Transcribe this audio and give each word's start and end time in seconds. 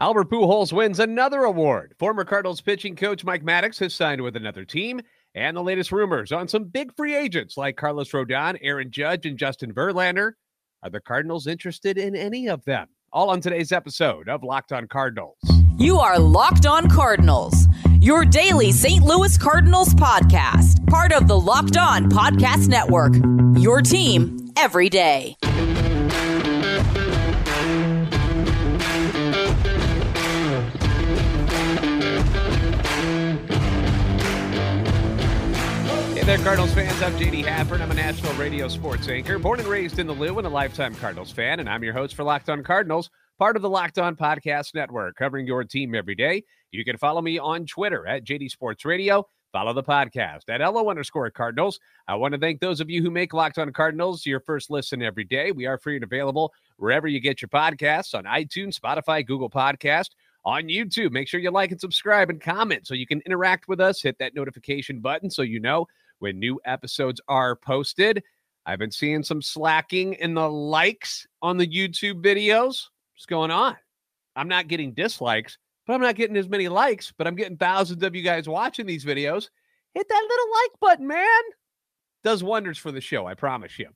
Albert 0.00 0.30
Pujols 0.30 0.72
wins 0.72 0.98
another 0.98 1.44
award. 1.44 1.94
Former 1.98 2.24
Cardinals 2.24 2.62
pitching 2.62 2.96
coach 2.96 3.22
Mike 3.22 3.44
Maddux 3.44 3.78
has 3.80 3.92
signed 3.92 4.22
with 4.22 4.34
another 4.34 4.64
team, 4.64 5.02
and 5.34 5.54
the 5.54 5.62
latest 5.62 5.92
rumors 5.92 6.32
on 6.32 6.48
some 6.48 6.64
big 6.64 6.96
free 6.96 7.14
agents 7.14 7.58
like 7.58 7.76
Carlos 7.76 8.10
Rodon, 8.10 8.56
Aaron 8.62 8.90
Judge, 8.90 9.26
and 9.26 9.36
Justin 9.36 9.74
Verlander. 9.74 10.32
Are 10.82 10.88
the 10.88 11.00
Cardinals 11.00 11.46
interested 11.46 11.98
in 11.98 12.16
any 12.16 12.48
of 12.48 12.64
them? 12.64 12.88
All 13.12 13.28
on 13.28 13.42
today's 13.42 13.72
episode 13.72 14.30
of 14.30 14.42
Locked 14.42 14.72
On 14.72 14.88
Cardinals. 14.88 15.36
You 15.76 15.98
are 15.98 16.18
Locked 16.18 16.64
On 16.64 16.88
Cardinals, 16.88 17.66
your 18.00 18.24
daily 18.24 18.72
St. 18.72 19.04
Louis 19.04 19.36
Cardinals 19.36 19.92
podcast, 19.92 20.86
part 20.86 21.12
of 21.12 21.28
the 21.28 21.38
Locked 21.38 21.76
On 21.76 22.10
Podcast 22.10 22.68
Network. 22.68 23.12
Your 23.62 23.82
team 23.82 24.50
every 24.56 24.88
day. 24.88 25.36
There, 36.36 36.38
Cardinals 36.44 36.72
fans. 36.72 37.02
I'm 37.02 37.12
JD 37.14 37.44
Hafford. 37.44 37.80
I'm 37.80 37.90
a 37.90 37.94
national 37.94 38.32
radio 38.34 38.68
sports 38.68 39.08
anchor, 39.08 39.36
born 39.36 39.58
and 39.58 39.68
raised 39.68 39.98
in 39.98 40.06
the 40.06 40.12
Lou 40.12 40.38
and 40.38 40.46
a 40.46 40.50
lifetime 40.50 40.94
Cardinals 40.94 41.32
fan. 41.32 41.58
And 41.58 41.68
I'm 41.68 41.82
your 41.82 41.92
host 41.92 42.14
for 42.14 42.22
Locked 42.22 42.48
On 42.48 42.62
Cardinals, 42.62 43.10
part 43.36 43.56
of 43.56 43.62
the 43.62 43.68
Locked 43.68 43.98
On 43.98 44.14
Podcast 44.14 44.72
Network, 44.72 45.16
covering 45.16 45.44
your 45.44 45.64
team 45.64 45.92
every 45.92 46.14
day. 46.14 46.44
You 46.70 46.84
can 46.84 46.96
follow 46.98 47.20
me 47.20 47.40
on 47.40 47.66
Twitter 47.66 48.06
at 48.06 48.22
JD 48.22 48.48
Sports 48.48 48.84
Radio. 48.84 49.26
Follow 49.52 49.72
the 49.72 49.82
podcast 49.82 50.42
at 50.48 50.60
LO 50.60 50.88
underscore 50.88 51.28
Cardinals. 51.30 51.80
I 52.06 52.14
want 52.14 52.32
to 52.34 52.38
thank 52.38 52.60
those 52.60 52.78
of 52.78 52.88
you 52.88 53.02
who 53.02 53.10
make 53.10 53.34
Locked 53.34 53.58
On 53.58 53.72
Cardinals 53.72 54.24
your 54.24 54.38
first 54.38 54.70
listen 54.70 55.02
every 55.02 55.24
day. 55.24 55.50
We 55.50 55.66
are 55.66 55.78
free 55.78 55.96
and 55.96 56.04
available 56.04 56.52
wherever 56.76 57.08
you 57.08 57.18
get 57.18 57.42
your 57.42 57.48
podcasts 57.48 58.14
on 58.14 58.22
iTunes, 58.22 58.78
Spotify, 58.78 59.26
Google 59.26 59.50
Podcast, 59.50 60.10
on 60.44 60.68
YouTube. 60.68 61.10
Make 61.10 61.26
sure 61.26 61.40
you 61.40 61.50
like 61.50 61.72
and 61.72 61.80
subscribe 61.80 62.30
and 62.30 62.40
comment 62.40 62.86
so 62.86 62.94
you 62.94 63.06
can 63.06 63.20
interact 63.26 63.66
with 63.66 63.80
us. 63.80 64.00
Hit 64.00 64.16
that 64.20 64.36
notification 64.36 65.00
button 65.00 65.28
so 65.28 65.42
you 65.42 65.58
know 65.58 65.88
when 66.20 66.38
new 66.38 66.60
episodes 66.64 67.20
are 67.28 67.56
posted. 67.56 68.22
I've 68.64 68.78
been 68.78 68.90
seeing 68.90 69.22
some 69.22 69.42
slacking 69.42 70.14
in 70.14 70.34
the 70.34 70.48
likes 70.48 71.26
on 71.42 71.56
the 71.56 71.66
YouTube 71.66 72.22
videos. 72.22 72.84
What's 73.14 73.26
going 73.26 73.50
on? 73.50 73.76
I'm 74.36 74.48
not 74.48 74.68
getting 74.68 74.94
dislikes, 74.94 75.58
but 75.86 75.94
I'm 75.94 76.00
not 76.00 76.14
getting 76.14 76.36
as 76.36 76.48
many 76.48 76.68
likes, 76.68 77.12
but 77.16 77.26
I'm 77.26 77.34
getting 77.34 77.56
thousands 77.56 78.02
of 78.02 78.14
you 78.14 78.22
guys 78.22 78.48
watching 78.48 78.86
these 78.86 79.04
videos. 79.04 79.48
Hit 79.94 80.08
that 80.08 80.26
little 80.28 80.52
like 80.52 80.80
button, 80.80 81.06
man. 81.08 81.26
Does 82.22 82.44
wonders 82.44 82.78
for 82.78 82.92
the 82.92 83.00
show, 83.00 83.26
I 83.26 83.34
promise 83.34 83.78
you. 83.78 83.88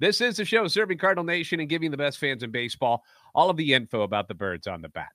This 0.00 0.20
is 0.20 0.36
the 0.36 0.44
show 0.44 0.66
serving 0.68 0.98
Cardinal 0.98 1.24
Nation 1.24 1.60
and 1.60 1.68
giving 1.68 1.90
the 1.90 1.96
best 1.96 2.18
fans 2.18 2.42
in 2.42 2.50
baseball 2.50 3.02
all 3.34 3.50
of 3.50 3.56
the 3.56 3.74
info 3.74 4.02
about 4.02 4.28
the 4.28 4.34
birds 4.34 4.66
on 4.66 4.80
the 4.80 4.88
bat. 4.88 5.10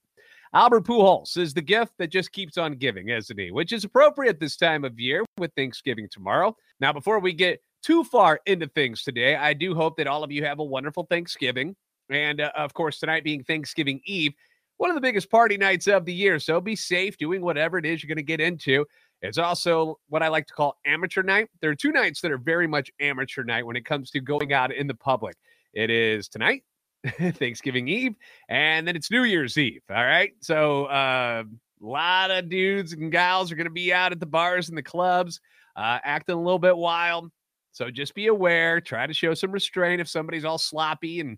Albert 0.53 0.85
Pujols 0.85 1.37
is 1.37 1.53
the 1.53 1.61
gift 1.61 1.93
that 1.99 2.07
just 2.07 2.31
keeps 2.31 2.57
on 2.57 2.73
giving, 2.73 3.09
isn't 3.09 3.37
he? 3.37 3.51
Which 3.51 3.71
is 3.71 3.83
appropriate 3.83 4.39
this 4.39 4.57
time 4.57 4.83
of 4.83 4.99
year 4.99 5.23
with 5.37 5.51
Thanksgiving 5.55 6.07
tomorrow. 6.09 6.55
Now, 6.79 6.91
before 6.91 7.19
we 7.19 7.33
get 7.33 7.61
too 7.83 8.03
far 8.03 8.39
into 8.47 8.67
things 8.67 9.03
today, 9.03 9.35
I 9.35 9.53
do 9.53 9.75
hope 9.75 9.95
that 9.97 10.07
all 10.07 10.23
of 10.23 10.31
you 10.31 10.43
have 10.45 10.57
a 10.57 10.63
wonderful 10.63 11.05
Thanksgiving. 11.07 11.75
And 12.09 12.41
uh, 12.41 12.51
of 12.57 12.73
course, 12.73 12.97
tonight 12.97 13.23
being 13.23 13.43
Thanksgiving 13.43 14.01
Eve, 14.05 14.33
one 14.77 14.89
of 14.89 14.95
the 14.95 15.01
biggest 15.01 15.29
party 15.29 15.55
nights 15.55 15.87
of 15.87 16.03
the 16.05 16.13
year. 16.13 16.39
So 16.39 16.59
be 16.59 16.75
safe 16.75 17.15
doing 17.17 17.41
whatever 17.41 17.77
it 17.77 17.85
is 17.85 18.01
you're 18.01 18.07
going 18.07 18.17
to 18.17 18.23
get 18.23 18.41
into. 18.41 18.87
It's 19.21 19.37
also 19.37 19.99
what 20.07 20.23
I 20.23 20.29
like 20.29 20.47
to 20.47 20.53
call 20.53 20.77
amateur 20.83 21.21
night. 21.21 21.49
There 21.61 21.69
are 21.69 21.75
two 21.75 21.91
nights 21.91 22.21
that 22.21 22.31
are 22.31 22.39
very 22.39 22.65
much 22.65 22.89
amateur 22.99 23.43
night 23.43 23.67
when 23.67 23.75
it 23.75 23.85
comes 23.85 24.09
to 24.11 24.19
going 24.19 24.51
out 24.51 24.73
in 24.73 24.87
the 24.87 24.95
public. 24.95 25.35
It 25.73 25.91
is 25.91 26.27
tonight 26.27 26.63
Thanksgiving 27.33 27.87
Eve, 27.87 28.15
and 28.49 28.87
then 28.87 28.95
it's 28.95 29.11
New 29.11 29.23
Year's 29.23 29.57
Eve. 29.57 29.81
All 29.89 29.95
right. 29.95 30.33
So 30.41 30.85
a 30.85 30.89
uh, 30.89 31.43
lot 31.79 32.31
of 32.31 32.49
dudes 32.49 32.93
and 32.93 33.11
gals 33.11 33.51
are 33.51 33.55
going 33.55 33.67
to 33.67 33.71
be 33.71 33.93
out 33.93 34.11
at 34.11 34.19
the 34.19 34.25
bars 34.25 34.69
and 34.69 34.77
the 34.77 34.83
clubs, 34.83 35.39
uh, 35.75 35.99
acting 36.03 36.35
a 36.35 36.41
little 36.41 36.59
bit 36.59 36.75
wild. 36.75 37.31
So 37.71 37.89
just 37.89 38.15
be 38.15 38.27
aware. 38.27 38.81
Try 38.81 39.07
to 39.07 39.13
show 39.13 39.33
some 39.33 39.51
restraint 39.51 40.01
if 40.01 40.09
somebody's 40.09 40.43
all 40.43 40.57
sloppy 40.57 41.21
and 41.21 41.37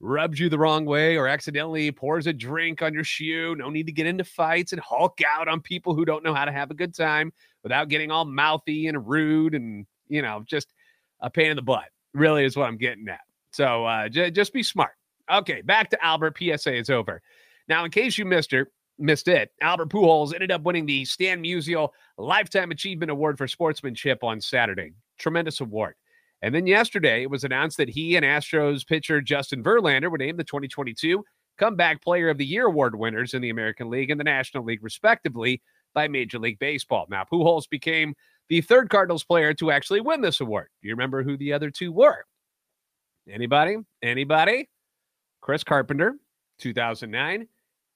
rubs 0.00 0.38
you 0.38 0.48
the 0.48 0.58
wrong 0.58 0.84
way 0.84 1.16
or 1.16 1.28
accidentally 1.28 1.90
pours 1.90 2.26
a 2.26 2.32
drink 2.32 2.82
on 2.82 2.92
your 2.92 3.04
shoe. 3.04 3.54
No 3.56 3.70
need 3.70 3.86
to 3.86 3.92
get 3.92 4.06
into 4.06 4.24
fights 4.24 4.72
and 4.72 4.80
hulk 4.80 5.20
out 5.26 5.48
on 5.48 5.60
people 5.60 5.94
who 5.94 6.04
don't 6.04 6.24
know 6.24 6.34
how 6.34 6.44
to 6.44 6.52
have 6.52 6.70
a 6.70 6.74
good 6.74 6.94
time 6.94 7.32
without 7.62 7.88
getting 7.88 8.10
all 8.10 8.24
mouthy 8.24 8.88
and 8.88 9.06
rude 9.06 9.54
and, 9.54 9.86
you 10.08 10.22
know, 10.22 10.42
just 10.46 10.72
a 11.20 11.30
pain 11.30 11.50
in 11.50 11.56
the 11.56 11.62
butt, 11.62 11.86
really 12.12 12.44
is 12.44 12.56
what 12.56 12.68
I'm 12.68 12.76
getting 12.76 13.08
at. 13.08 13.20
So 13.56 13.86
uh, 13.86 14.10
j- 14.10 14.30
just 14.30 14.52
be 14.52 14.62
smart. 14.62 14.92
Okay, 15.32 15.62
back 15.62 15.88
to 15.88 16.04
Albert. 16.04 16.36
PSA 16.38 16.74
is 16.74 16.90
over. 16.90 17.22
Now, 17.68 17.86
in 17.86 17.90
case 17.90 18.18
you 18.18 18.26
missed 18.26 18.52
it, 18.52 18.68
missed 18.98 19.28
it, 19.28 19.50
Albert 19.62 19.88
Pujols 19.88 20.34
ended 20.34 20.52
up 20.52 20.62
winning 20.62 20.84
the 20.84 21.06
Stan 21.06 21.42
Musial 21.42 21.88
Lifetime 22.18 22.70
Achievement 22.70 23.10
Award 23.10 23.38
for 23.38 23.48
Sportsmanship 23.48 24.22
on 24.22 24.42
Saturday. 24.42 24.92
Tremendous 25.18 25.60
award. 25.60 25.94
And 26.42 26.54
then 26.54 26.66
yesterday, 26.66 27.22
it 27.22 27.30
was 27.30 27.44
announced 27.44 27.78
that 27.78 27.88
he 27.88 28.14
and 28.16 28.26
Astros 28.26 28.86
pitcher 28.86 29.22
Justin 29.22 29.64
Verlander 29.64 30.10
were 30.10 30.18
named 30.18 30.38
the 30.38 30.44
2022 30.44 31.24
Comeback 31.56 32.02
Player 32.02 32.28
of 32.28 32.36
the 32.36 32.44
Year 32.44 32.66
award 32.66 32.94
winners 32.94 33.32
in 33.32 33.40
the 33.40 33.48
American 33.48 33.88
League 33.88 34.10
and 34.10 34.20
the 34.20 34.24
National 34.24 34.64
League, 34.64 34.84
respectively, 34.84 35.62
by 35.94 36.08
Major 36.08 36.38
League 36.38 36.58
Baseball. 36.58 37.06
Now, 37.08 37.24
Pujols 37.24 37.70
became 37.70 38.14
the 38.50 38.60
third 38.60 38.90
Cardinals 38.90 39.24
player 39.24 39.54
to 39.54 39.70
actually 39.70 40.02
win 40.02 40.20
this 40.20 40.42
award. 40.42 40.68
Do 40.82 40.88
you 40.88 40.94
remember 40.94 41.22
who 41.22 41.38
the 41.38 41.54
other 41.54 41.70
two 41.70 41.90
were? 41.90 42.26
Anybody? 43.30 43.76
Anybody? 44.02 44.68
Chris 45.40 45.64
Carpenter, 45.64 46.16
2009, 46.58 47.46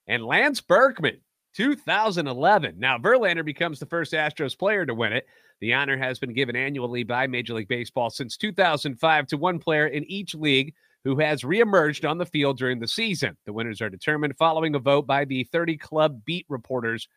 and 0.07 0.25
Lance 0.25 0.61
Berkman, 0.61 1.17
2011. 1.55 2.75
Now, 2.79 2.97
Verlander 2.97 3.45
becomes 3.45 3.79
the 3.79 3.85
first 3.85 4.13
Astros 4.13 4.57
player 4.57 4.85
to 4.85 4.93
win 4.93 5.13
it. 5.13 5.25
The 5.59 5.73
honor 5.73 5.97
has 5.97 6.17
been 6.17 6.33
given 6.33 6.55
annually 6.55 7.03
by 7.03 7.27
Major 7.27 7.53
League 7.53 7.67
Baseball 7.67 8.09
since 8.09 8.35
2005 8.37 9.27
to 9.27 9.37
one 9.37 9.59
player 9.59 9.87
in 9.87 10.03
each 10.05 10.33
league 10.33 10.73
who 11.03 11.17
has 11.19 11.43
reemerged 11.43 12.09
on 12.09 12.17
the 12.17 12.25
field 12.25 12.57
during 12.57 12.79
the 12.79 12.87
season. 12.87 13.37
The 13.45 13.53
winners 13.53 13.81
are 13.81 13.89
determined 13.89 14.37
following 14.37 14.75
a 14.75 14.79
vote 14.79 15.07
by 15.07 15.25
the 15.25 15.43
30 15.45 15.77
club 15.77 16.21
beat 16.25 16.45
reporters 16.49 17.07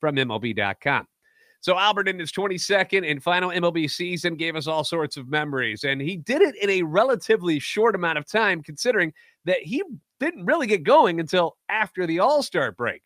from 0.00 0.16
MLB.com. 0.16 1.06
So 1.62 1.78
Albert 1.78 2.08
in 2.08 2.18
his 2.18 2.32
22nd 2.32 3.08
and 3.08 3.22
final 3.22 3.50
MLB 3.50 3.88
season 3.88 4.34
gave 4.34 4.56
us 4.56 4.66
all 4.66 4.82
sorts 4.82 5.16
of 5.16 5.28
memories, 5.28 5.84
and 5.84 6.00
he 6.00 6.16
did 6.16 6.42
it 6.42 6.56
in 6.56 6.68
a 6.68 6.82
relatively 6.82 7.60
short 7.60 7.94
amount 7.94 8.18
of 8.18 8.26
time, 8.26 8.64
considering 8.64 9.12
that 9.44 9.60
he 9.60 9.80
didn't 10.18 10.44
really 10.44 10.66
get 10.66 10.82
going 10.82 11.20
until 11.20 11.56
after 11.68 12.04
the 12.04 12.18
All-Star 12.18 12.72
break. 12.72 13.02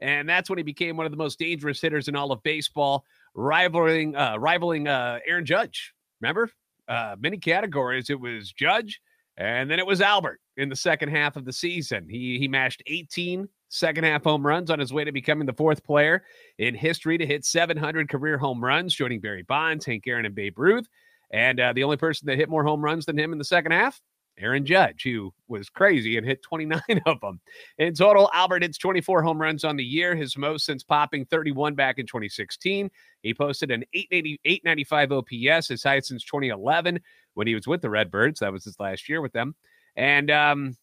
And 0.00 0.28
that's 0.28 0.50
when 0.50 0.58
he 0.58 0.64
became 0.64 0.96
one 0.96 1.06
of 1.06 1.12
the 1.12 1.18
most 1.18 1.38
dangerous 1.38 1.80
hitters 1.80 2.08
in 2.08 2.16
all 2.16 2.32
of 2.32 2.42
baseball, 2.42 3.04
rivaling 3.34 4.16
uh, 4.16 4.36
rivaling 4.38 4.88
uh, 4.88 5.20
Aaron 5.24 5.46
Judge. 5.46 5.94
Remember, 6.20 6.50
uh, 6.88 7.14
many 7.20 7.36
categories. 7.36 8.10
It 8.10 8.18
was 8.18 8.50
Judge, 8.52 9.00
and 9.36 9.70
then 9.70 9.78
it 9.78 9.86
was 9.86 10.00
Albert 10.00 10.40
in 10.56 10.68
the 10.68 10.74
second 10.74 11.10
half 11.10 11.36
of 11.36 11.44
the 11.44 11.52
season. 11.52 12.08
He 12.08 12.38
he 12.38 12.48
mashed 12.48 12.82
18 12.88 13.48
second 13.70 14.04
half 14.04 14.24
home 14.24 14.46
runs 14.46 14.70
on 14.70 14.78
his 14.78 14.92
way 14.92 15.04
to 15.04 15.12
becoming 15.12 15.46
the 15.46 15.52
fourth 15.52 15.82
player 15.82 16.24
in 16.58 16.74
history 16.74 17.16
to 17.16 17.24
hit 17.24 17.44
700 17.44 18.08
career 18.08 18.36
home 18.36 18.62
runs, 18.62 18.94
joining 18.94 19.20
Barry 19.20 19.42
Bonds, 19.42 19.86
Hank 19.86 20.04
Aaron, 20.06 20.26
and 20.26 20.34
Babe 20.34 20.58
Ruth. 20.58 20.86
And 21.32 21.60
uh, 21.60 21.72
the 21.72 21.84
only 21.84 21.96
person 21.96 22.26
that 22.26 22.36
hit 22.36 22.48
more 22.48 22.64
home 22.64 22.84
runs 22.84 23.06
than 23.06 23.18
him 23.18 23.32
in 23.32 23.38
the 23.38 23.44
second 23.44 23.70
half, 23.70 24.00
Aaron 24.38 24.66
Judge, 24.66 25.04
who 25.04 25.32
was 25.46 25.68
crazy 25.68 26.16
and 26.16 26.26
hit 26.26 26.42
29 26.42 26.80
of 27.06 27.20
them. 27.20 27.40
In 27.78 27.94
total, 27.94 28.28
Albert 28.34 28.62
hits 28.62 28.78
24 28.78 29.22
home 29.22 29.40
runs 29.40 29.62
on 29.62 29.76
the 29.76 29.84
year, 29.84 30.16
his 30.16 30.36
most 30.36 30.66
since 30.66 30.82
popping 30.82 31.24
31 31.26 31.76
back 31.76 31.98
in 31.98 32.06
2016. 32.06 32.90
He 33.22 33.34
posted 33.34 33.70
an 33.70 33.84
880, 33.94 34.40
895 34.44 35.12
OPS, 35.12 35.68
his 35.68 35.82
highest 35.84 36.08
since 36.08 36.24
2011 36.24 36.98
when 37.34 37.46
he 37.46 37.54
was 37.54 37.68
with 37.68 37.82
the 37.82 37.90
Redbirds. 37.90 38.40
That 38.40 38.52
was 38.52 38.64
his 38.64 38.80
last 38.80 39.08
year 39.08 39.20
with 39.20 39.32
them. 39.32 39.54
And 39.94 40.30
um, 40.30 40.76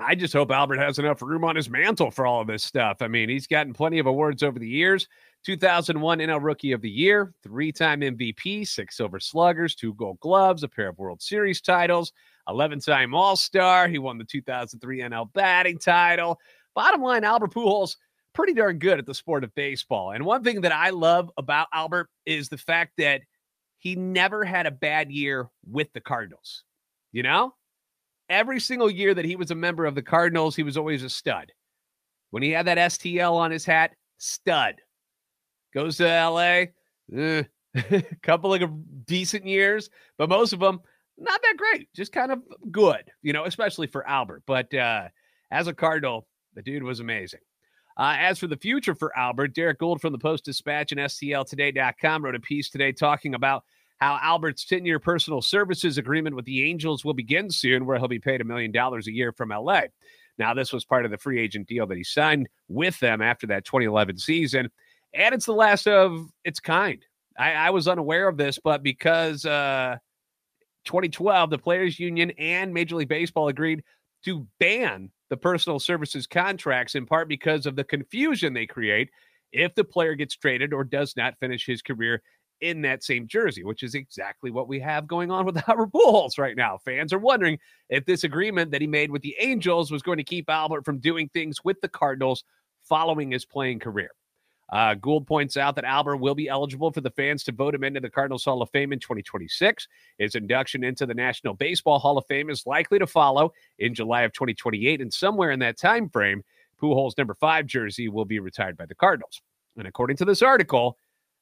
I 0.00 0.16
just 0.16 0.32
hope 0.32 0.50
Albert 0.50 0.78
has 0.78 0.98
enough 0.98 1.22
room 1.22 1.44
on 1.44 1.54
his 1.54 1.70
mantle 1.70 2.10
for 2.10 2.26
all 2.26 2.40
of 2.40 2.48
this 2.48 2.64
stuff. 2.64 2.96
I 3.00 3.06
mean, 3.06 3.28
he's 3.28 3.46
gotten 3.46 3.72
plenty 3.72 4.00
of 4.00 4.06
awards 4.06 4.42
over 4.42 4.58
the 4.58 4.68
years 4.68 5.06
2001 5.44 6.18
NL 6.18 6.42
Rookie 6.42 6.72
of 6.72 6.80
the 6.80 6.90
Year, 6.90 7.32
three 7.42 7.70
time 7.70 8.00
MVP, 8.00 8.66
six 8.66 8.96
Silver 8.96 9.20
Sluggers, 9.20 9.74
two 9.74 9.94
Gold 9.94 10.18
Gloves, 10.20 10.62
a 10.62 10.68
pair 10.68 10.88
of 10.88 10.98
World 10.98 11.22
Series 11.22 11.60
titles, 11.60 12.12
11 12.48 12.80
time 12.80 13.14
All 13.14 13.36
Star. 13.36 13.86
He 13.86 13.98
won 13.98 14.18
the 14.18 14.24
2003 14.24 15.00
NL 15.00 15.32
batting 15.32 15.78
title. 15.78 16.40
Bottom 16.74 17.02
line, 17.02 17.22
Albert 17.22 17.52
Pujols, 17.52 17.96
pretty 18.32 18.54
darn 18.54 18.78
good 18.78 18.98
at 18.98 19.06
the 19.06 19.14
sport 19.14 19.44
of 19.44 19.54
baseball. 19.54 20.10
And 20.10 20.24
one 20.24 20.42
thing 20.42 20.62
that 20.62 20.72
I 20.72 20.90
love 20.90 21.30
about 21.36 21.68
Albert 21.72 22.08
is 22.26 22.48
the 22.48 22.58
fact 22.58 22.94
that 22.98 23.20
he 23.78 23.94
never 23.94 24.44
had 24.44 24.66
a 24.66 24.72
bad 24.72 25.12
year 25.12 25.48
with 25.70 25.92
the 25.92 26.00
Cardinals. 26.00 26.64
You 27.12 27.22
know, 27.22 27.54
every 28.28 28.60
single 28.60 28.90
year 28.90 29.14
that 29.14 29.24
he 29.24 29.36
was 29.36 29.50
a 29.50 29.54
member 29.54 29.86
of 29.86 29.94
the 29.94 30.02
Cardinals, 30.02 30.56
he 30.56 30.62
was 30.62 30.76
always 30.76 31.02
a 31.02 31.10
stud. 31.10 31.52
When 32.30 32.42
he 32.42 32.50
had 32.50 32.66
that 32.66 32.78
STL 32.78 33.34
on 33.34 33.50
his 33.50 33.64
hat, 33.64 33.94
stud. 34.18 34.76
Goes 35.72 35.96
to 35.98 36.04
LA, 36.04 36.66
eh, 37.16 37.42
couple 38.22 38.54
of 38.54 39.06
decent 39.06 39.46
years, 39.46 39.90
but 40.18 40.28
most 40.28 40.52
of 40.52 40.60
them 40.60 40.80
not 41.16 41.40
that 41.42 41.56
great, 41.56 41.88
just 41.94 42.12
kind 42.12 42.32
of 42.32 42.42
good, 42.70 43.04
you 43.22 43.32
know, 43.32 43.44
especially 43.44 43.86
for 43.86 44.06
Albert. 44.06 44.42
But 44.46 44.72
uh, 44.74 45.08
as 45.50 45.66
a 45.66 45.74
Cardinal, 45.74 46.26
the 46.54 46.62
dude 46.62 46.82
was 46.82 47.00
amazing. 47.00 47.40
Uh, 47.96 48.16
as 48.18 48.40
for 48.40 48.48
the 48.48 48.56
future 48.56 48.94
for 48.94 49.16
Albert, 49.16 49.54
Derek 49.54 49.78
Goold 49.78 50.00
from 50.00 50.12
the 50.12 50.18
Post 50.18 50.44
Dispatch 50.44 50.90
and 50.90 51.00
STLtoday.com 51.00 52.24
wrote 52.24 52.34
a 52.34 52.40
piece 52.40 52.68
today 52.68 52.90
talking 52.90 53.34
about 53.34 53.62
how 53.98 54.18
Albert's 54.22 54.64
10 54.64 54.84
year 54.84 54.98
personal 54.98 55.40
services 55.40 55.98
agreement 55.98 56.36
with 56.36 56.44
the 56.44 56.68
Angels 56.68 57.04
will 57.04 57.14
begin 57.14 57.50
soon, 57.50 57.86
where 57.86 57.98
he'll 57.98 58.08
be 58.08 58.18
paid 58.18 58.40
a 58.40 58.44
million 58.44 58.72
dollars 58.72 59.06
a 59.06 59.12
year 59.12 59.32
from 59.32 59.50
LA. 59.50 59.82
Now, 60.38 60.52
this 60.52 60.72
was 60.72 60.84
part 60.84 61.04
of 61.04 61.10
the 61.10 61.18
free 61.18 61.40
agent 61.40 61.68
deal 61.68 61.86
that 61.86 61.96
he 61.96 62.04
signed 62.04 62.48
with 62.68 62.98
them 63.00 63.22
after 63.22 63.46
that 63.48 63.64
2011 63.64 64.18
season. 64.18 64.70
And 65.14 65.34
it's 65.34 65.46
the 65.46 65.52
last 65.52 65.86
of 65.86 66.26
its 66.44 66.58
kind. 66.58 67.04
I, 67.38 67.52
I 67.52 67.70
was 67.70 67.86
unaware 67.86 68.28
of 68.28 68.36
this, 68.36 68.58
but 68.62 68.82
because 68.82 69.44
uh, 69.44 69.96
2012, 70.84 71.50
the 71.50 71.58
Players 71.58 71.98
Union 72.00 72.32
and 72.32 72.74
Major 72.74 72.96
League 72.96 73.08
Baseball 73.08 73.48
agreed 73.48 73.82
to 74.24 74.46
ban 74.58 75.10
the 75.30 75.36
personal 75.36 75.78
services 75.78 76.26
contracts 76.26 76.94
in 76.94 77.06
part 77.06 77.28
because 77.28 77.66
of 77.66 77.76
the 77.76 77.84
confusion 77.84 78.54
they 78.54 78.66
create 78.66 79.10
if 79.52 79.74
the 79.74 79.84
player 79.84 80.14
gets 80.14 80.36
traded 80.36 80.72
or 80.72 80.84
does 80.84 81.16
not 81.16 81.38
finish 81.38 81.64
his 81.64 81.82
career 81.82 82.22
in 82.64 82.80
that 82.80 83.04
same 83.04 83.26
jersey, 83.26 83.62
which 83.62 83.82
is 83.82 83.94
exactly 83.94 84.50
what 84.50 84.68
we 84.68 84.80
have 84.80 85.06
going 85.06 85.30
on 85.30 85.44
with 85.44 85.62
Albert 85.68 85.92
Pujols 85.92 86.38
right 86.38 86.56
now. 86.56 86.78
Fans 86.78 87.12
are 87.12 87.18
wondering 87.18 87.58
if 87.90 88.06
this 88.06 88.24
agreement 88.24 88.70
that 88.70 88.80
he 88.80 88.86
made 88.86 89.10
with 89.10 89.22
the 89.22 89.36
Angels 89.38 89.90
was 89.90 90.02
going 90.02 90.16
to 90.16 90.24
keep 90.24 90.48
Albert 90.48 90.84
from 90.84 90.98
doing 90.98 91.28
things 91.28 91.62
with 91.62 91.80
the 91.82 91.88
Cardinals 91.88 92.42
following 92.82 93.30
his 93.30 93.44
playing 93.44 93.78
career. 93.78 94.10
Uh, 94.72 94.94
Goold 94.94 95.26
points 95.26 95.58
out 95.58 95.76
that 95.76 95.84
Albert 95.84 96.16
will 96.16 96.34
be 96.34 96.48
eligible 96.48 96.90
for 96.90 97.02
the 97.02 97.10
fans 97.10 97.44
to 97.44 97.52
vote 97.52 97.74
him 97.74 97.84
into 97.84 98.00
the 98.00 98.08
Cardinals 98.08 98.44
Hall 98.44 98.62
of 98.62 98.70
Fame 98.70 98.94
in 98.94 98.98
2026. 98.98 99.86
His 100.18 100.34
induction 100.34 100.82
into 100.82 101.04
the 101.04 101.12
National 101.12 101.52
Baseball 101.52 101.98
Hall 101.98 102.16
of 102.16 102.24
Fame 102.26 102.48
is 102.48 102.66
likely 102.66 102.98
to 102.98 103.06
follow 103.06 103.52
in 103.78 103.94
July 103.94 104.22
of 104.22 104.32
2028, 104.32 105.02
and 105.02 105.12
somewhere 105.12 105.50
in 105.50 105.60
that 105.60 105.78
time 105.78 106.08
frame, 106.08 106.42
Pujols' 106.80 107.16
number 107.18 107.34
five 107.34 107.66
jersey 107.66 108.08
will 108.08 108.24
be 108.24 108.38
retired 108.38 108.78
by 108.78 108.86
the 108.86 108.94
Cardinals. 108.94 109.42
And 109.76 109.86
according 109.86 110.16
to 110.18 110.24
this 110.24 110.40
article, 110.42 110.96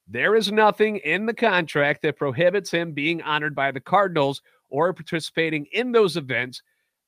there 0.09 0.35
is 0.35 0.51
nothing 0.51 0.97
in 0.99 1.27
the 1.27 1.35
contract 1.35 2.03
that 2.03 2.17
prohibits 2.17 2.71
him 2.71 2.93
being 2.93 3.23
honored 3.23 3.55
by 3.55 3.71
the 3.71 3.81
Cardinals 3.81 4.43
or 4.69 4.93
participating 4.93 5.67
in 5.73 5.93
those 5.93 6.17
events. 6.17 6.63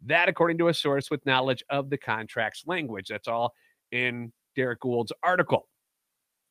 That, 0.07 0.29
according 0.29 0.59
to 0.59 0.69
a 0.69 0.75
source 0.75 1.11
with 1.11 1.25
knowledge 1.25 1.65
of 1.71 1.91
the 1.91 1.97
contract's 1.97 2.65
language. 2.67 3.09
That's 3.09 3.29
all 3.29 3.55
in 3.91 4.33
Derek 4.55 4.81
Goold's 4.81 5.13
article. 5.23 5.69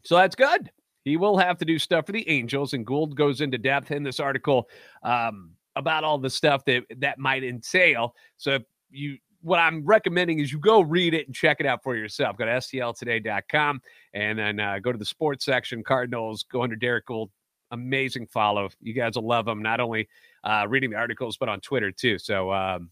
So 0.03 0.15
that's 0.15 0.35
good. 0.35 0.71
He 1.03 1.17
will 1.17 1.37
have 1.37 1.57
to 1.59 1.65
do 1.65 1.77
stuff 1.77 2.05
for 2.05 2.13
the 2.13 2.27
Angels, 2.29 2.73
and 2.73 2.85
Gould 2.85 3.15
goes 3.15 3.41
into 3.41 3.57
depth 3.57 3.91
in 3.91 4.03
this 4.03 4.19
article 4.19 4.69
um, 5.03 5.51
about 5.75 6.03
all 6.03 6.17
the 6.17 6.29
stuff 6.29 6.63
that 6.65 6.83
that 6.97 7.19
might 7.19 7.43
entail. 7.43 8.15
So 8.37 8.51
if 8.55 8.63
you 8.89 9.17
what 9.43 9.59
I'm 9.59 9.85
recommending 9.85 10.39
is 10.39 10.51
you 10.51 10.59
go 10.59 10.81
read 10.81 11.13
it 11.13 11.27
and 11.27 11.35
check 11.35 11.57
it 11.59 11.65
out 11.65 11.83
for 11.83 11.95
yourself. 11.95 12.37
Go 12.37 12.45
to 12.45 12.51
stltoday.com 12.51 13.81
and 14.13 14.39
then 14.39 14.59
uh, 14.59 14.79
go 14.79 14.91
to 14.91 14.97
the 14.97 15.05
sports 15.05 15.45
section, 15.45 15.83
Cardinals, 15.83 16.43
go 16.43 16.63
under 16.63 16.77
Derek 16.77 17.05
Goold. 17.05 17.29
Amazing 17.71 18.27
follow. 18.27 18.69
You 18.81 18.93
guys 18.93 19.15
will 19.15 19.27
love 19.27 19.45
them, 19.45 19.61
not 19.61 19.79
only 19.79 20.07
uh, 20.43 20.65
reading 20.69 20.91
the 20.91 20.95
articles, 20.95 21.37
but 21.37 21.49
on 21.49 21.59
Twitter 21.59 21.91
too. 21.91 22.17
So, 22.19 22.53
um, 22.53 22.89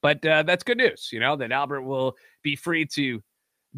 but 0.00 0.24
uh, 0.24 0.42
that's 0.42 0.64
good 0.64 0.78
news, 0.78 1.10
you 1.12 1.20
know, 1.20 1.36
that 1.36 1.52
Albert 1.52 1.82
will 1.82 2.16
be 2.42 2.56
free 2.56 2.86
to 2.86 3.22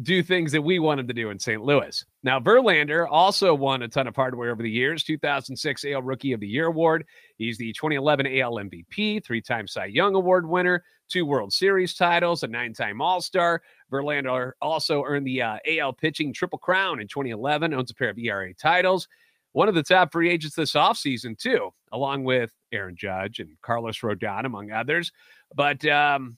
do 0.03 0.21
things 0.21 0.51
that 0.51 0.61
we 0.61 0.77
wanted 0.77 1.07
to 1.07 1.13
do 1.13 1.31
in 1.31 1.39
St. 1.39 1.61
Louis. 1.61 2.05
Now, 2.21 2.39
Verlander 2.39 3.07
also 3.09 3.55
won 3.55 3.81
a 3.81 3.87
ton 3.87 4.07
of 4.07 4.15
hardware 4.15 4.51
over 4.51 4.61
the 4.61 4.69
years 4.69 5.03
2006 5.03 5.85
AL 5.85 6.01
Rookie 6.03 6.33
of 6.33 6.39
the 6.39 6.47
Year 6.47 6.67
Award. 6.67 7.05
He's 7.37 7.57
the 7.57 7.73
2011 7.73 8.27
AL 8.27 8.53
MVP, 8.53 9.23
three 9.23 9.41
time 9.41 9.67
Cy 9.67 9.85
Young 9.85 10.13
Award 10.13 10.47
winner, 10.47 10.83
two 11.09 11.25
World 11.25 11.51
Series 11.51 11.95
titles, 11.95 12.43
a 12.43 12.47
nine 12.47 12.73
time 12.73 13.01
All 13.01 13.21
Star. 13.21 13.61
Verlander 13.91 14.51
also 14.61 15.03
earned 15.03 15.25
the 15.25 15.41
uh, 15.41 15.57
AL 15.67 15.93
Pitching 15.93 16.31
Triple 16.31 16.59
Crown 16.59 17.01
in 17.01 17.07
2011, 17.07 17.73
owns 17.73 17.89
a 17.89 17.95
pair 17.95 18.09
of 18.09 18.19
ERA 18.19 18.53
titles. 18.53 19.07
One 19.53 19.67
of 19.67 19.73
the 19.75 19.83
top 19.83 20.11
free 20.11 20.29
agents 20.29 20.55
this 20.55 20.73
offseason, 20.73 21.37
too, 21.39 21.73
along 21.91 22.23
with 22.23 22.51
Aaron 22.71 22.95
Judge 22.95 23.39
and 23.39 23.49
Carlos 23.63 23.99
Rodon, 24.01 24.45
among 24.45 24.69
others. 24.69 25.11
But 25.55 25.83
um, 25.85 26.37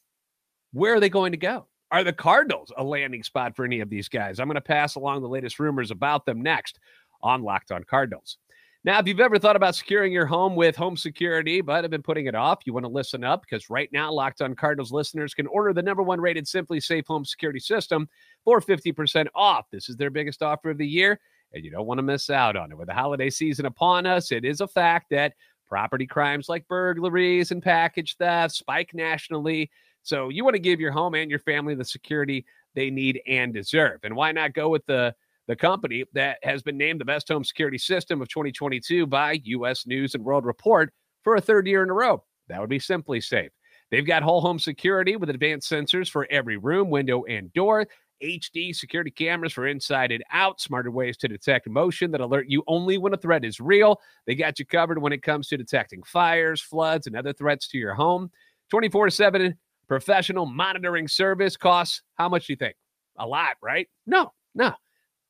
where 0.71 0.93
are 0.93 0.99
they 1.01 1.09
going 1.09 1.33
to 1.33 1.37
go? 1.37 1.68
Are 1.91 2.03
the 2.03 2.13
Cardinals 2.13 2.71
a 2.77 2.83
landing 2.83 3.23
spot 3.23 3.55
for 3.55 3.65
any 3.65 3.79
of 3.79 3.89
these 3.89 4.07
guys? 4.07 4.39
I'm 4.39 4.47
going 4.47 4.55
to 4.55 4.61
pass 4.61 4.95
along 4.95 5.21
the 5.21 5.27
latest 5.27 5.59
rumors 5.59 5.89
about 5.89 6.25
them 6.25 6.41
next 6.41 6.79
on 7.23 7.41
Locked 7.41 7.71
On 7.71 7.83
Cardinals. 7.83 8.37
Now, 8.85 8.99
if 8.99 9.07
you've 9.07 9.19
ever 9.19 9.37
thought 9.39 9.57
about 9.57 9.75
securing 9.75 10.13
your 10.13 10.25
home 10.25 10.55
with 10.55 10.75
home 10.75 10.95
security, 10.95 11.59
but 11.59 11.83
have 11.83 11.91
been 11.91 12.01
putting 12.01 12.27
it 12.27 12.35
off, 12.35 12.59
you 12.63 12.73
want 12.73 12.85
to 12.85 12.91
listen 12.91 13.25
up 13.25 13.41
because 13.41 13.69
right 13.69 13.89
now, 13.91 14.11
Locked 14.11 14.41
On 14.41 14.55
Cardinals 14.55 14.91
listeners 14.91 15.33
can 15.33 15.47
order 15.47 15.73
the 15.73 15.81
number 15.81 16.01
one 16.01 16.21
rated 16.21 16.45
SimpliSafe 16.45 17.05
home 17.05 17.25
security 17.25 17.59
system 17.59 18.07
for 18.45 18.61
50% 18.61 19.27
off. 19.35 19.65
This 19.69 19.89
is 19.89 19.97
their 19.97 20.09
biggest 20.09 20.41
offer 20.41 20.69
of 20.69 20.77
the 20.77 20.87
year, 20.87 21.19
and 21.53 21.65
you 21.65 21.71
don't 21.71 21.87
want 21.87 21.97
to 21.97 22.03
miss 22.03 22.29
out 22.29 22.55
on 22.55 22.71
it. 22.71 22.77
With 22.77 22.87
the 22.87 22.93
holiday 22.93 23.29
season 23.29 23.65
upon 23.65 24.05
us, 24.05 24.31
it 24.31 24.45
is 24.45 24.61
a 24.61 24.67
fact 24.67 25.07
that 25.09 25.33
property 25.67 26.07
crimes 26.07 26.47
like 26.47 26.67
burglaries 26.67 27.51
and 27.51 27.61
package 27.61 28.15
theft 28.17 28.55
spike 28.55 28.91
nationally. 28.93 29.69
So 30.09 30.29
you 30.29 30.43
want 30.43 30.55
to 30.55 30.59
give 30.59 30.79
your 30.79 30.91
home 30.91 31.13
and 31.13 31.29
your 31.29 31.39
family 31.39 31.75
the 31.75 31.85
security 31.85 32.43
they 32.73 32.89
need 32.89 33.21
and 33.27 33.53
deserve. 33.53 33.99
And 34.01 34.15
why 34.15 34.31
not 34.31 34.53
go 34.53 34.67
with 34.67 34.83
the 34.87 35.13
the 35.47 35.55
company 35.55 36.03
that 36.13 36.37
has 36.43 36.61
been 36.63 36.77
named 36.77 36.99
the 36.99 37.05
best 37.05 37.27
home 37.27 37.43
security 37.43 37.77
system 37.77 38.21
of 38.21 38.27
2022 38.27 39.05
by 39.05 39.39
US 39.43 39.85
News 39.85 40.15
and 40.15 40.23
World 40.23 40.45
Report 40.45 40.91
for 41.23 41.35
a 41.35 41.41
third 41.41 41.67
year 41.67 41.83
in 41.83 41.91
a 41.91 41.93
row? 41.93 42.23
That 42.47 42.59
would 42.59 42.69
be 42.71 42.79
SimpliSafe. 42.79 43.49
They've 43.91 44.05
got 44.05 44.23
whole 44.23 44.41
home 44.41 44.57
security 44.57 45.15
with 45.15 45.29
advanced 45.29 45.71
sensors 45.71 46.09
for 46.09 46.27
every 46.31 46.57
room, 46.57 46.89
window, 46.89 47.23
and 47.25 47.53
door. 47.53 47.87
HD 48.23 48.75
security 48.75 49.11
cameras 49.11 49.53
for 49.53 49.67
inside 49.67 50.11
and 50.11 50.23
out, 50.31 50.59
smarter 50.59 50.91
ways 50.91 51.17
to 51.17 51.27
detect 51.27 51.69
motion 51.69 52.09
that 52.11 52.21
alert 52.21 52.47
you 52.49 52.63
only 52.67 52.97
when 52.97 53.13
a 53.13 53.17
threat 53.17 53.45
is 53.45 53.59
real. 53.59 54.01
They 54.25 54.33
got 54.33 54.57
you 54.57 54.65
covered 54.65 54.99
when 54.99 55.13
it 55.13 55.21
comes 55.21 55.47
to 55.49 55.57
detecting 55.57 56.01
fires, 56.01 56.61
floods, 56.61 57.05
and 57.05 57.15
other 57.15 57.31
threats 57.31 57.67
to 57.69 57.77
your 57.77 57.93
home. 57.93 58.31
24 58.71 59.11
7 59.11 59.55
Professional 59.89 60.45
monitoring 60.45 61.07
service 61.07 61.57
costs 61.57 62.03
how 62.15 62.29
much 62.29 62.47
do 62.47 62.53
you 62.53 62.57
think? 62.57 62.75
A 63.17 63.27
lot, 63.27 63.57
right? 63.61 63.87
No, 64.05 64.31
no. 64.55 64.71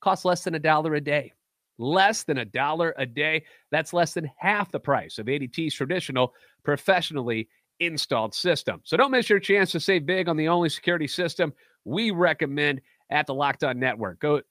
Costs 0.02 0.26
less 0.26 0.44
than 0.44 0.54
a 0.54 0.60
dollar 0.60 0.94
a 0.96 1.02
day. 1.02 1.32
Less 1.78 2.24
than 2.24 2.40
a 2.40 2.46
dollar 2.46 2.94
a 2.98 3.06
day. 3.06 3.46
That's 3.72 3.94
less 3.94 4.14
than 4.14 4.30
half 4.38 4.70
the 4.70 4.80
price 4.80 5.18
of 5.18 5.28
ADT's 5.28 5.74
traditional 5.74 6.34
professionally 6.64 7.48
installed 7.80 8.36
system. 8.36 8.82
So 8.84 8.98
don't 8.98 9.12
miss 9.12 9.30
your 9.30 9.40
chance 9.40 9.72
to 9.72 9.80
save 9.80 10.06
big 10.06 10.28
on 10.28 10.36
the 10.36 10.50
only 10.50 10.68
security 10.68 11.08
system 11.08 11.54
we 11.86 12.12
recommend 12.12 12.82
at 13.10 13.28
the 13.28 13.34
Locked 13.34 13.64
On 13.64 13.80
Network. 13.80 14.20
Go 14.20 14.42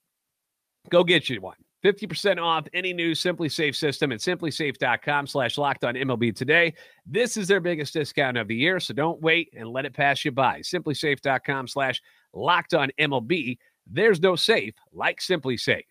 go 0.90 1.04
get 1.04 1.28
you 1.28 1.40
one. 1.42 1.56
50% 1.84 2.42
off 2.42 2.66
any 2.72 2.92
new 2.92 3.12
SimpliSafe 3.12 3.74
system 3.74 4.12
at 4.12 4.20
simplisafe.com 4.20 5.26
slash 5.26 5.58
locked 5.58 5.84
on 5.84 5.94
MLB 5.94 6.34
today. 6.34 6.74
This 7.06 7.36
is 7.36 7.46
their 7.46 7.60
biggest 7.60 7.92
discount 7.92 8.36
of 8.36 8.48
the 8.48 8.56
year, 8.56 8.80
so 8.80 8.94
don't 8.94 9.20
wait 9.20 9.50
and 9.56 9.68
let 9.68 9.84
it 9.84 9.94
pass 9.94 10.24
you 10.24 10.32
by. 10.32 10.60
Simplisafe.com 10.60 11.68
slash 11.68 12.02
locked 12.32 12.74
on 12.74 12.90
MLB. 12.98 13.58
There's 13.86 14.20
no 14.20 14.36
safe 14.36 14.74
like 14.92 15.20
SimpliSafe. 15.20 15.84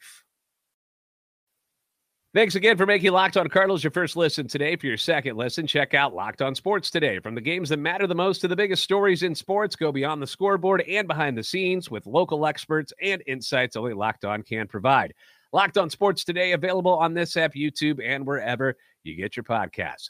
Thanks 2.34 2.56
again 2.56 2.78
for 2.78 2.86
making 2.86 3.14
Locked 3.14 3.38
On 3.38 3.48
Cardinals 3.48 3.84
your 3.84 3.90
first 3.90 4.16
listen 4.16 4.48
today. 4.48 4.76
For 4.76 4.86
your 4.86 4.98
second 4.98 5.38
listen, 5.38 5.66
check 5.66 5.96
out 5.96 6.14
Locked 6.14 6.44
On 6.44 6.54
Sports 6.54 6.92
today. 6.92 7.18
From 7.20 7.34
the 7.34 7.42
games 7.42 7.70
that 7.70 7.78
matter 7.78 8.06
the 8.06 8.14
most 8.14 8.42
to 8.42 8.48
the 8.48 8.56
biggest 8.56 8.84
stories 8.84 9.24
in 9.24 9.34
sports, 9.34 9.76
go 9.76 9.92
beyond 9.92 10.22
the 10.22 10.28
scoreboard 10.28 10.82
and 10.82 11.08
behind 11.08 11.36
the 11.36 11.44
scenes 11.44 11.90
with 11.90 12.06
local 12.06 12.46
experts 12.46 12.94
and 13.02 13.24
insights 13.26 13.76
only 13.76 13.94
Locked 13.94 14.24
On 14.24 14.44
can 14.44 14.68
provide. 14.68 15.16
Locked 15.54 15.78
on 15.78 15.90
Sports 15.90 16.24
Today, 16.24 16.52
available 16.52 16.96
on 16.98 17.14
this 17.14 17.38
app, 17.38 17.54
YouTube, 17.54 18.00
and 18.04 18.26
wherever 18.26 18.78
you 19.04 19.16
get 19.16 19.36
your 19.36 19.44
podcasts. 19.44 20.10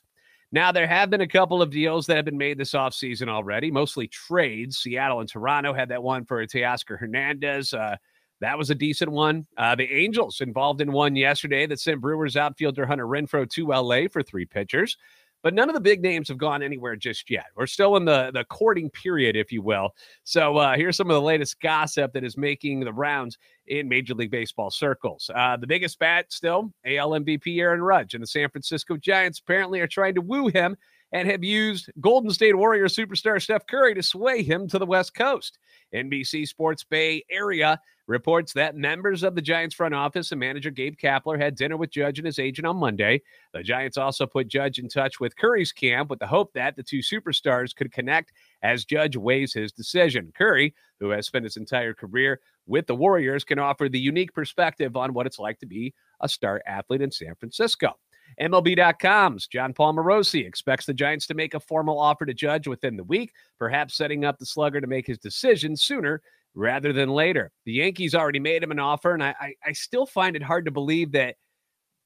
Now, 0.51 0.72
there 0.72 0.88
have 0.88 1.10
been 1.10 1.22
a 1.22 1.27
couple 1.27 1.62
of 1.62 1.72
deals 1.72 2.06
that 2.08 2.15
have 2.15 2.25
been 2.25 2.38
made 2.38 2.58
this 2.58 2.72
offseason 2.72 3.27
already, 3.27 3.70
mostly 3.70 4.08
trades. 4.08 4.77
Seattle 4.77 5.20
and 5.20 5.29
Toronto 5.29 5.74
had 5.74 5.89
that 5.89 6.01
one 6.01 6.24
for 6.24 6.46
Teoscar 6.46 6.98
Hernandez. 6.98 7.74
Uh, 7.74 7.98
that 8.39 8.58
was 8.58 8.70
a 8.70 8.75
decent 8.75 9.12
one. 9.12 9.46
Uh, 9.58 9.75
the 9.75 9.91
Angels 9.91 10.41
involved 10.41 10.79
in 10.79 10.91
one 10.91 11.15
yesterday 11.15 11.65
that 11.65 11.79
sent 11.79 12.00
Brewers 12.00 12.38
outfielder 12.38 12.86
Hunter 12.86 13.08
Renfroe 13.08 13.50
to 13.50 13.67
LA 13.67 14.08
for 14.10 14.24
three 14.24 14.46
pitchers 14.46 14.98
but 15.44 15.53
none 15.53 15.70
of 15.70 15.75
the 15.75 15.82
big 15.82 16.01
names 16.01 16.27
have 16.27 16.38
gone 16.38 16.63
anywhere 16.63 16.96
just 16.96 17.29
yet. 17.29 17.46
We're 17.56 17.67
still 17.67 17.96
in 17.98 18.06
the 18.06 18.32
the 18.34 18.44
courting 18.46 18.89
period, 18.89 19.36
if 19.36 19.51
you 19.51 19.62
will. 19.62 19.91
So 20.24 20.58
uh, 20.58 20.75
here's 20.75 20.98
some 20.98 21.10
of 21.10 21.15
the 21.15 21.22
latest 21.22 21.60
gossip 21.60 22.13
that 22.13 22.24
is 22.24 22.38
making 22.38 22.79
the 22.79 22.94
rounds 22.94 23.38
in 23.67 23.88
Major 23.88 24.13
League 24.13 24.32
Baseball 24.32 24.72
circles. 24.72 25.29
Uh, 25.34 25.58
the 25.58 25.67
biggest 25.67 26.00
bat 26.00 26.25
still, 26.29 26.72
AL 26.86 27.12
MVP 27.12 27.60
Aaron 27.60 27.82
Judge, 27.88 28.13
and 28.13 28.24
the 28.24 28.27
San 28.27 28.50
Francisco 28.50 28.98
Giants 28.98 29.39
apparently 29.39 29.79
are 29.79 29.88
trying 29.88 30.15
to 30.15 30.22
woo 30.22 30.48
him 30.48 30.77
and 31.12 31.29
have 31.29 31.44
used 31.44 31.89
Golden 32.01 32.32
State 32.32 32.56
Warrior 32.56 32.88
superstar 32.88 33.41
Steph 33.41 33.67
Curry 33.67 33.96
to 33.96 34.03
sway 34.03 34.44
him 34.44 34.67
to 34.67 34.79
the 34.79 34.86
West 34.86 35.13
Coast. 35.15 35.60
NBC 35.94 36.48
Sports 36.48 36.84
Bay 36.84 37.24
Area 37.29 37.79
reports 38.08 38.54
that 38.54 38.76
members 38.76 39.24
of 39.24 39.36
the 39.36 39.42
Giants 39.42 39.76
front 39.76 39.94
office 39.94 40.32
and 40.32 40.40
manager 40.40 40.72
Gabe 40.72 40.96
Kapler 40.98 41.40
had 41.40 41.56
dinner 41.56 41.78
with 41.78 41.92
Judge 41.92 42.18
and 42.18 42.26
his 42.26 42.40
agent 42.40 42.66
on 42.66 42.78
Monday. 42.78 43.22
The 43.54 43.62
Giants 43.62 43.98
also 43.98 44.26
put 44.26 44.48
Judge 44.48 44.80
in 44.80 44.88
touch 44.88 45.20
with 45.20 45.36
Curry's 45.36 45.72
camp 45.72 46.10
with 46.10 46.20
the 46.20 46.28
hope 46.28 46.54
that 46.54 46.76
the 46.76 46.84
two 46.84 47.00
superstars 47.00 47.76
could 47.76 47.92
connect 47.92 48.32
as 48.64 48.86
Judge 48.86 49.18
weighs 49.18 49.54
his 49.54 49.72
decision. 49.72 50.34
Curry, 50.36 50.74
who 51.00 51.10
has 51.10 51.28
spent 51.28 51.44
his 51.44 51.58
entire 51.58 51.94
career 51.94 52.40
with 52.66 52.88
the 52.88 52.96
Warriors, 52.96 53.44
can 53.44 53.60
offer 53.60 53.90
the 53.90 54.00
unique 54.00 54.34
perspective 54.34 54.96
on 54.96 55.14
what 55.14 55.28
it's 55.28 55.40
like 55.40 55.60
to 55.60 55.66
be 55.66 55.94
a 56.22 56.30
star 56.30 56.62
athlete 56.66 57.02
in 57.02 57.12
San 57.12 57.36
Francisco. 57.36 57.94
MLB.com's 58.42 59.48
Jon 59.48 59.74
Paul 59.74 59.94
Morosi 59.94 60.46
expects 60.46 60.86
the 60.86 60.94
Giants 60.94 61.28
to 61.28 61.34
make 61.34 61.54
a 61.54 61.60
formal 61.60 62.00
offer 62.00 62.26
to 62.26 62.34
Judge 62.34 62.68
within 62.68 62.98
the 62.98 63.04
week, 63.04 63.34
perhaps 63.58 63.96
setting 63.96 64.26
up 64.26 64.38
the 64.38 64.46
slugger 64.46 64.82
to 64.82 64.88
make 64.88 65.08
his 65.08 65.18
decision 65.18 65.76
sooner 65.76 66.22
rather 66.56 66.94
than 66.94 67.10
later. 67.10 67.51
The 67.66 67.74
Yankees 67.74 68.16
already 68.16 68.39
made 68.39 68.63
him 68.63 68.72
an 68.72 68.80
offer, 68.80 69.13
and 69.13 69.24
I, 69.24 69.36
I, 69.39 69.54
I 69.66 69.72
still 69.74 70.06
find 70.06 70.36
it 70.36 70.44
hard 70.44 70.66
to 70.66 70.72
believe 70.72 71.12
that 71.12 71.36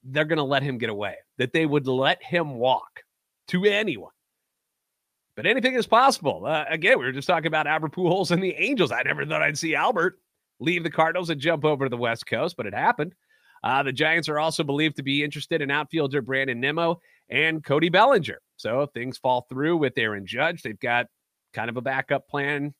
they're 0.04 0.24
going 0.24 0.38
to 0.38 0.44
let 0.44 0.62
him 0.62 0.78
get 0.78 0.90
away, 0.90 1.16
that 1.38 1.52
they 1.52 1.66
would 1.66 1.86
let 1.86 2.22
him 2.22 2.54
walk 2.54 3.02
to 3.48 3.64
anyone. 3.64 4.12
But 5.36 5.46
anything 5.46 5.74
is 5.74 5.86
possible. 5.86 6.44
Uh, 6.44 6.64
again, 6.68 6.98
we 6.98 7.06
were 7.06 7.12
just 7.12 7.28
talking 7.28 7.46
about 7.46 7.66
Albert 7.66 7.92
Pujols 7.92 8.30
and 8.30 8.42
the 8.42 8.54
Angels. 8.54 8.92
I 8.92 9.02
never 9.02 9.24
thought 9.24 9.42
I'd 9.42 9.56
see 9.56 9.74
Albert 9.74 10.18
leave 10.60 10.84
the 10.84 10.90
Cardinals 10.90 11.30
and 11.30 11.40
jump 11.40 11.64
over 11.64 11.86
to 11.86 11.90
the 11.90 11.96
West 11.96 12.26
Coast, 12.26 12.56
but 12.56 12.66
it 12.66 12.74
happened. 12.74 13.14
Uh, 13.64 13.82
the 13.82 13.92
Giants 13.92 14.28
are 14.28 14.38
also 14.38 14.64
believed 14.64 14.96
to 14.96 15.02
be 15.02 15.22
interested 15.22 15.62
in 15.62 15.70
outfielder 15.70 16.20
Brandon 16.20 16.60
Nimmo 16.60 17.00
and 17.30 17.64
Cody 17.64 17.88
Bellinger. 17.88 18.38
So 18.56 18.82
if 18.82 18.90
things 18.90 19.18
fall 19.18 19.46
through 19.48 19.78
with 19.78 19.96
Aaron 19.96 20.26
Judge, 20.26 20.62
they've 20.62 20.78
got 20.78 21.06
kind 21.54 21.70
of 21.70 21.76
a 21.76 21.82
backup 21.82 22.28
plan 22.28 22.74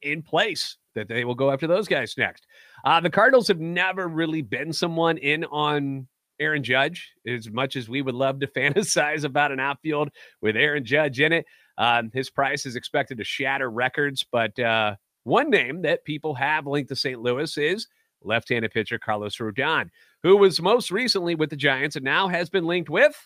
in 0.00 0.22
place 0.22 0.78
that 0.94 1.08
they 1.08 1.24
will 1.24 1.34
go 1.34 1.50
after 1.50 1.66
those 1.66 1.88
guys 1.88 2.14
next. 2.16 2.46
Uh, 2.84 3.00
the 3.00 3.10
Cardinals 3.10 3.48
have 3.48 3.60
never 3.60 4.08
really 4.08 4.42
been 4.42 4.72
someone 4.72 5.18
in 5.18 5.44
on 5.44 6.06
Aaron 6.40 6.62
Judge 6.62 7.12
as 7.26 7.50
much 7.50 7.76
as 7.76 7.88
we 7.88 8.02
would 8.02 8.14
love 8.14 8.40
to 8.40 8.46
fantasize 8.56 9.24
about 9.24 9.52
an 9.52 9.60
outfield 9.60 10.10
with 10.40 10.56
Aaron 10.56 10.84
Judge 10.84 11.20
in 11.20 11.32
it. 11.32 11.46
Um, 11.78 12.10
his 12.12 12.30
price 12.30 12.66
is 12.66 12.76
expected 12.76 13.18
to 13.18 13.24
shatter 13.24 13.70
records, 13.70 14.24
but 14.30 14.58
uh, 14.58 14.96
one 15.24 15.50
name 15.50 15.82
that 15.82 16.04
people 16.04 16.34
have 16.34 16.66
linked 16.66 16.88
to 16.90 16.96
St. 16.96 17.20
Louis 17.20 17.56
is 17.56 17.86
left 18.24 18.48
handed 18.48 18.72
pitcher 18.72 18.98
Carlos 18.98 19.36
Rodon, 19.36 19.88
who 20.22 20.36
was 20.36 20.60
most 20.60 20.90
recently 20.90 21.34
with 21.34 21.50
the 21.50 21.56
Giants 21.56 21.96
and 21.96 22.04
now 22.04 22.28
has 22.28 22.48
been 22.48 22.66
linked 22.66 22.90
with 22.90 23.16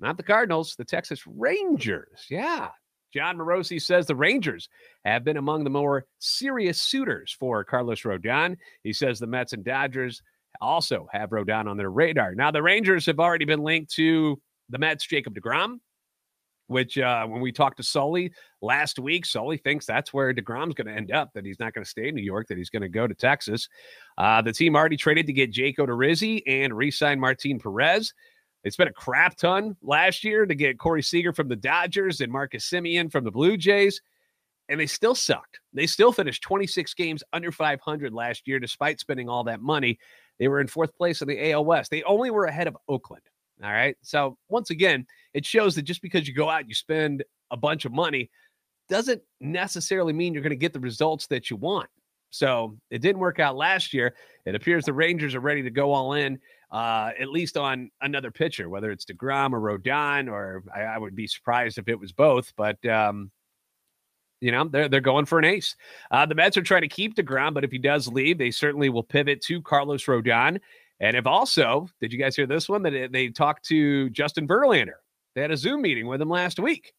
not 0.00 0.16
the 0.16 0.22
Cardinals, 0.22 0.76
the 0.76 0.84
Texas 0.84 1.26
Rangers. 1.26 2.26
Yeah. 2.30 2.68
Jon 3.12 3.36
Morosi 3.36 3.80
says 3.80 4.06
the 4.06 4.14
Rangers 4.14 4.68
have 5.04 5.24
been 5.24 5.36
among 5.36 5.64
the 5.64 5.70
more 5.70 6.04
serious 6.18 6.78
suitors 6.78 7.34
for 7.38 7.64
Carlos 7.64 8.02
Rodon. 8.02 8.56
He 8.82 8.92
says 8.92 9.18
the 9.18 9.26
Mets 9.26 9.52
and 9.52 9.64
Dodgers 9.64 10.22
also 10.60 11.06
have 11.12 11.30
Rodon 11.30 11.68
on 11.68 11.76
their 11.76 11.90
radar. 11.90 12.34
Now, 12.34 12.50
the 12.50 12.62
Rangers 12.62 13.06
have 13.06 13.20
already 13.20 13.44
been 13.44 13.62
linked 13.62 13.92
to 13.94 14.40
the 14.68 14.78
Mets' 14.78 15.06
Jacob 15.06 15.34
DeGrom, 15.34 15.78
which 16.66 16.98
uh, 16.98 17.26
when 17.26 17.40
we 17.40 17.52
talked 17.52 17.78
to 17.78 17.82
Sully 17.82 18.32
last 18.60 18.98
week, 18.98 19.24
Sully 19.24 19.56
thinks 19.56 19.86
that's 19.86 20.12
where 20.12 20.34
DeGrom's 20.34 20.74
going 20.74 20.88
to 20.88 20.94
end 20.94 21.12
up, 21.12 21.30
that 21.34 21.46
he's 21.46 21.60
not 21.60 21.72
going 21.72 21.84
to 21.84 21.90
stay 21.90 22.08
in 22.08 22.14
New 22.14 22.22
York, 22.22 22.48
that 22.48 22.58
he's 22.58 22.70
going 22.70 22.82
to 22.82 22.88
go 22.88 23.06
to 23.06 23.14
Texas. 23.14 23.68
Uh, 24.18 24.42
the 24.42 24.52
team 24.52 24.76
already 24.76 24.96
traded 24.96 25.26
to 25.26 25.32
get 25.32 25.50
Jake 25.50 25.78
Odorizzi 25.78 26.42
and 26.46 26.76
re-sign 26.76 27.20
Martin 27.20 27.58
Perez. 27.58 28.12
They 28.64 28.70
spent 28.70 28.90
a 28.90 28.92
crap 28.92 29.36
ton 29.36 29.76
last 29.82 30.24
year 30.24 30.44
to 30.46 30.54
get 30.54 30.78
Corey 30.78 31.02
Seager 31.02 31.32
from 31.32 31.48
the 31.48 31.56
Dodgers 31.56 32.20
and 32.20 32.32
Marcus 32.32 32.68
Semien 32.68 33.10
from 33.10 33.24
the 33.24 33.30
Blue 33.30 33.56
Jays, 33.56 34.00
and 34.68 34.78
they 34.78 34.86
still 34.86 35.14
sucked. 35.14 35.60
They 35.72 35.86
still 35.86 36.12
finished 36.12 36.42
26 36.42 36.92
games 36.94 37.22
under 37.32 37.52
500 37.52 38.12
last 38.12 38.46
year, 38.46 38.58
despite 38.58 39.00
spending 39.00 39.28
all 39.28 39.44
that 39.44 39.60
money. 39.60 39.98
They 40.38 40.48
were 40.48 40.60
in 40.60 40.66
fourth 40.66 40.94
place 40.96 41.22
in 41.22 41.28
the 41.28 41.52
AL 41.52 41.64
West. 41.64 41.90
They 41.90 42.02
only 42.02 42.30
were 42.30 42.44
ahead 42.44 42.66
of 42.66 42.76
Oakland. 42.88 43.22
All 43.62 43.72
right. 43.72 43.96
So 44.02 44.36
once 44.48 44.70
again, 44.70 45.06
it 45.34 45.44
shows 45.44 45.74
that 45.74 45.82
just 45.82 46.02
because 46.02 46.28
you 46.28 46.34
go 46.34 46.48
out 46.48 46.60
and 46.60 46.68
you 46.68 46.74
spend 46.74 47.24
a 47.50 47.56
bunch 47.56 47.84
of 47.84 47.92
money 47.92 48.30
doesn't 48.88 49.20
necessarily 49.40 50.12
mean 50.12 50.32
you're 50.32 50.42
going 50.42 50.50
to 50.50 50.56
get 50.56 50.72
the 50.72 50.80
results 50.80 51.26
that 51.28 51.50
you 51.50 51.56
want. 51.56 51.88
So 52.30 52.76
it 52.90 53.00
didn't 53.00 53.20
work 53.20 53.40
out 53.40 53.56
last 53.56 53.92
year. 53.92 54.14
It 54.44 54.54
appears 54.54 54.84
the 54.84 54.92
Rangers 54.92 55.34
are 55.34 55.40
ready 55.40 55.62
to 55.62 55.70
go 55.70 55.92
all 55.92 56.12
in, 56.12 56.38
uh, 56.70 57.10
at 57.18 57.28
least 57.28 57.56
on 57.56 57.90
another 58.00 58.30
pitcher, 58.30 58.68
whether 58.68 58.90
it's 58.90 59.04
DeGrom 59.04 59.52
or 59.52 59.60
Rodon, 59.60 60.30
or 60.30 60.62
I, 60.74 60.82
I 60.82 60.98
would 60.98 61.16
be 61.16 61.26
surprised 61.26 61.78
if 61.78 61.88
it 61.88 61.98
was 61.98 62.12
both. 62.12 62.52
But 62.56 62.84
um, 62.86 63.30
you 64.40 64.52
know 64.52 64.64
they're 64.64 64.88
they're 64.88 65.00
going 65.00 65.26
for 65.26 65.38
an 65.38 65.44
ace. 65.44 65.76
Uh, 66.10 66.26
the 66.26 66.34
Mets 66.34 66.56
are 66.56 66.62
trying 66.62 66.82
to 66.82 66.88
keep 66.88 67.16
DeGrom, 67.16 67.54
but 67.54 67.64
if 67.64 67.72
he 67.72 67.78
does 67.78 68.08
leave, 68.08 68.38
they 68.38 68.50
certainly 68.50 68.88
will 68.88 69.02
pivot 69.02 69.40
to 69.42 69.62
Carlos 69.62 70.04
Rodon. 70.04 70.60
And 71.00 71.16
if 71.16 71.26
also, 71.26 71.88
did 72.00 72.12
you 72.12 72.18
guys 72.18 72.34
hear 72.34 72.46
this 72.46 72.68
one 72.68 72.82
that 72.82 73.10
they 73.12 73.28
talked 73.28 73.64
to 73.66 74.10
Justin 74.10 74.48
Verlander? 74.48 74.98
They 75.34 75.42
had 75.42 75.52
a 75.52 75.56
Zoom 75.56 75.82
meeting 75.82 76.06
with 76.08 76.20
him 76.20 76.28
last 76.28 76.58
week. 76.58 76.92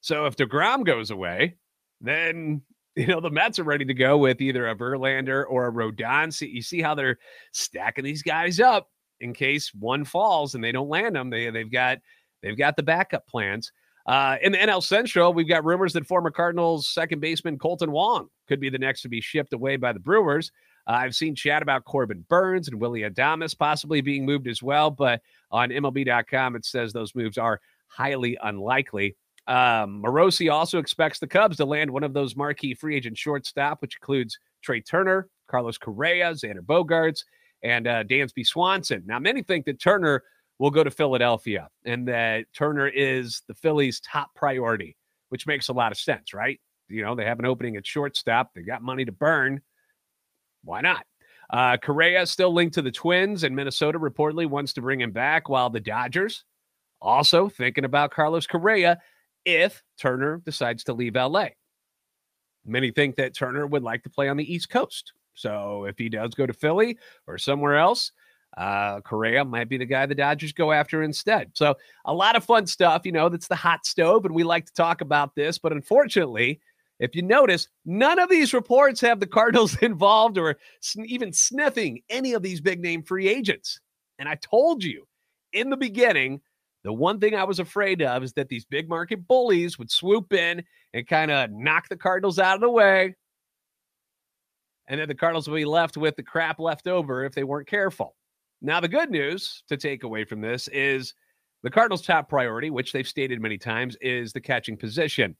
So 0.00 0.26
if 0.26 0.36
DeGrom 0.36 0.84
goes 0.84 1.10
away, 1.10 1.56
then 2.00 2.62
you 2.96 3.06
know 3.06 3.20
the 3.20 3.30
Mets 3.30 3.58
are 3.58 3.64
ready 3.64 3.84
to 3.84 3.94
go 3.94 4.18
with 4.18 4.40
either 4.40 4.68
a 4.68 4.76
Verlander 4.76 5.44
or 5.48 5.68
a 5.68 5.72
Rodon. 5.72 6.32
See, 6.32 6.48
you 6.48 6.62
see 6.62 6.80
how 6.80 6.94
they're 6.94 7.18
stacking 7.52 8.04
these 8.04 8.22
guys 8.22 8.60
up 8.60 8.88
in 9.20 9.34
case 9.34 9.72
one 9.74 10.04
falls 10.04 10.54
and 10.54 10.64
they 10.64 10.72
don't 10.72 10.88
land 10.88 11.16
them. 11.16 11.30
They 11.30 11.50
they've 11.50 11.70
got 11.70 11.98
they've 12.42 12.58
got 12.58 12.76
the 12.76 12.82
backup 12.82 13.26
plans. 13.26 13.72
Uh, 14.06 14.36
in 14.42 14.52
the 14.52 14.58
NL 14.58 14.82
Central, 14.82 15.32
we've 15.32 15.48
got 15.48 15.64
rumors 15.64 15.92
that 15.92 16.06
former 16.06 16.30
Cardinals 16.30 16.88
second 16.88 17.20
baseman 17.20 17.58
Kolten 17.58 17.90
Wong 17.90 18.28
could 18.48 18.58
be 18.58 18.70
the 18.70 18.78
next 18.78 19.02
to 19.02 19.08
be 19.08 19.20
shipped 19.20 19.52
away 19.52 19.76
by 19.76 19.92
the 19.92 20.00
Brewers. 20.00 20.50
Uh, 20.86 20.92
I've 20.92 21.14
seen 21.14 21.34
chat 21.34 21.62
about 21.62 21.84
Corbin 21.84 22.24
Burnes 22.28 22.68
and 22.68 22.80
Willy 22.80 23.02
Adames 23.02 23.56
possibly 23.56 24.00
being 24.00 24.24
moved 24.24 24.48
as 24.48 24.62
well, 24.62 24.90
but 24.90 25.20
on 25.50 25.68
MLB.com 25.68 26.56
it 26.56 26.64
says 26.64 26.92
those 26.92 27.14
moves 27.14 27.38
are 27.38 27.60
highly 27.88 28.38
unlikely. 28.42 29.16
Um, 29.46 30.02
Morosi 30.02 30.52
also 30.52 30.78
expects 30.78 31.18
the 31.18 31.26
Cubs 31.26 31.56
to 31.56 31.64
land 31.64 31.90
one 31.90 32.04
of 32.04 32.12
those 32.12 32.36
marquee 32.36 32.74
free 32.74 32.96
agent 32.96 33.18
shortstop, 33.18 33.82
which 33.82 33.96
includes 33.96 34.38
Trea 34.62 34.80
Turner, 34.80 35.28
Carlos 35.48 35.78
Correa, 35.78 36.32
Xander 36.32 36.60
Bogaerts, 36.60 37.24
and 37.62 37.86
uh, 37.86 38.04
Dansby 38.04 38.46
Swanson. 38.46 39.02
Now, 39.06 39.18
many 39.18 39.42
think 39.42 39.64
that 39.66 39.80
Turner 39.80 40.22
will 40.58 40.70
go 40.70 40.84
to 40.84 40.90
Philadelphia 40.90 41.68
and 41.84 42.06
that 42.06 42.44
Turner 42.54 42.88
is 42.88 43.42
the 43.48 43.54
Phillies' 43.54 44.00
top 44.00 44.34
priority, 44.34 44.96
which 45.30 45.46
makes 45.46 45.68
a 45.68 45.72
lot 45.72 45.90
of 45.90 45.98
sense, 45.98 46.34
right? 46.34 46.60
You 46.88 47.02
know, 47.02 47.14
they 47.14 47.24
have 47.24 47.38
an 47.38 47.46
opening 47.46 47.76
at 47.76 47.86
shortstop, 47.86 48.50
they 48.54 48.62
got 48.62 48.82
money 48.82 49.04
to 49.04 49.12
burn. 49.12 49.62
Why 50.62 50.80
not? 50.80 51.06
Uh, 51.48 51.76
Correa 51.78 52.26
still 52.26 52.52
linked 52.52 52.74
to 52.74 52.82
the 52.82 52.90
Twins, 52.92 53.42
and 53.42 53.56
Minnesota 53.56 53.98
reportedly 53.98 54.46
wants 54.46 54.72
to 54.74 54.82
bring 54.82 55.00
him 55.00 55.10
back, 55.10 55.48
while 55.48 55.70
the 55.70 55.80
Dodgers 55.80 56.44
also 57.00 57.48
thinking 57.48 57.84
about 57.84 58.12
Carlos 58.12 58.46
Correa 58.46 58.98
if 59.44 59.82
Turner 59.98 60.42
decides 60.44 60.84
to 60.84 60.92
leave 60.92 61.14
LA. 61.14 61.48
Many 62.66 62.90
think 62.90 63.16
that 63.16 63.34
Turner 63.34 63.66
would 63.66 63.82
like 63.82 64.02
to 64.02 64.10
play 64.10 64.28
on 64.28 64.36
the 64.36 64.52
East 64.52 64.68
Coast. 64.70 65.12
So 65.34 65.86
if 65.86 65.96
he 65.96 66.08
does 66.08 66.34
go 66.34 66.46
to 66.46 66.52
Philly 66.52 66.98
or 67.26 67.38
somewhere 67.38 67.78
else, 67.78 68.12
uh, 68.56 69.00
Correa 69.00 69.44
might 69.44 69.68
be 69.68 69.78
the 69.78 69.86
guy 69.86 70.06
the 70.06 70.14
Dodgers 70.14 70.52
go 70.52 70.72
after 70.72 71.02
instead. 71.02 71.50
So 71.54 71.76
a 72.04 72.12
lot 72.12 72.36
of 72.36 72.44
fun 72.44 72.66
stuff. 72.66 73.02
You 73.04 73.12
know, 73.12 73.28
that's 73.28 73.48
the 73.48 73.54
hot 73.54 73.86
stove, 73.86 74.24
and 74.24 74.34
we 74.34 74.42
like 74.42 74.66
to 74.66 74.72
talk 74.72 75.00
about 75.00 75.34
this. 75.34 75.56
But 75.56 75.72
unfortunately, 75.72 76.60
if 76.98 77.14
you 77.14 77.22
notice, 77.22 77.68
none 77.86 78.18
of 78.18 78.28
these 78.28 78.52
reports 78.52 79.00
have 79.00 79.20
the 79.20 79.26
Cardinals 79.26 79.76
involved 79.82 80.36
or 80.36 80.58
even 80.96 81.32
sniffing 81.32 82.02
any 82.10 82.34
of 82.34 82.42
these 82.42 82.60
big 82.60 82.80
name 82.80 83.02
free 83.02 83.28
agents. 83.28 83.80
And 84.18 84.28
I 84.28 84.34
told 84.36 84.84
you 84.84 85.06
in 85.52 85.70
the 85.70 85.76
beginning 85.76 86.40
the 86.82 86.92
one 86.92 87.20
thing 87.20 87.34
I 87.34 87.44
was 87.44 87.58
afraid 87.58 88.02
of 88.02 88.22
is 88.22 88.32
that 88.34 88.48
these 88.48 88.64
big 88.64 88.88
market 88.88 89.26
bullies 89.26 89.78
would 89.78 89.90
swoop 89.90 90.32
in 90.32 90.64
and 90.94 91.06
kind 91.06 91.30
of 91.30 91.50
knock 91.50 91.88
the 91.88 91.96
Cardinals 91.96 92.38
out 92.38 92.54
of 92.54 92.60
the 92.60 92.70
way. 92.70 93.14
And 94.88 95.00
then 95.00 95.08
the 95.08 95.14
Cardinals 95.14 95.46
will 95.46 95.56
be 95.56 95.64
left 95.64 95.96
with 95.96 96.16
the 96.16 96.22
crap 96.22 96.58
left 96.58 96.88
over 96.88 97.24
if 97.24 97.34
they 97.34 97.44
weren't 97.44 97.68
careful. 97.68 98.16
Now, 98.62 98.80
the 98.80 98.88
good 98.88 99.10
news 99.10 99.62
to 99.68 99.76
take 99.76 100.02
away 100.02 100.24
from 100.24 100.40
this 100.40 100.68
is 100.68 101.14
the 101.62 101.70
Cardinals' 101.70 102.02
top 102.02 102.28
priority, 102.28 102.70
which 102.70 102.92
they've 102.92 103.06
stated 103.06 103.40
many 103.40 103.58
times, 103.58 103.96
is 104.00 104.32
the 104.32 104.40
catching 104.40 104.76
position. 104.76 105.36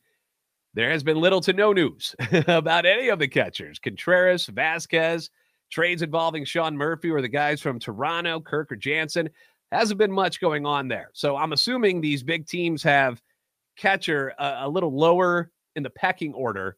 There 0.74 0.90
has 0.90 1.02
been 1.02 1.16
little 1.16 1.40
to 1.40 1.52
no 1.52 1.72
news 1.72 2.14
about 2.46 2.86
any 2.86 3.08
of 3.08 3.18
the 3.18 3.28
catchers 3.28 3.78
Contreras, 3.78 4.46
Vazquez, 4.46 5.30
trades 5.70 6.02
involving 6.02 6.44
Sean 6.44 6.76
Murphy 6.76 7.10
or 7.10 7.20
the 7.20 7.28
guys 7.28 7.60
from 7.60 7.78
Toronto, 7.78 8.40
Kirk 8.40 8.70
or 8.70 8.76
Jansen 8.76 9.30
hasn't 9.72 9.98
been 9.98 10.12
much 10.12 10.40
going 10.40 10.66
on 10.66 10.88
there. 10.88 11.10
So 11.12 11.36
I'm 11.36 11.52
assuming 11.52 12.00
these 12.00 12.22
big 12.22 12.46
teams 12.46 12.82
have 12.82 13.22
catcher 13.76 14.34
a, 14.38 14.60
a 14.62 14.68
little 14.68 14.94
lower 14.94 15.50
in 15.76 15.82
the 15.82 15.90
pecking 15.90 16.34
order. 16.34 16.76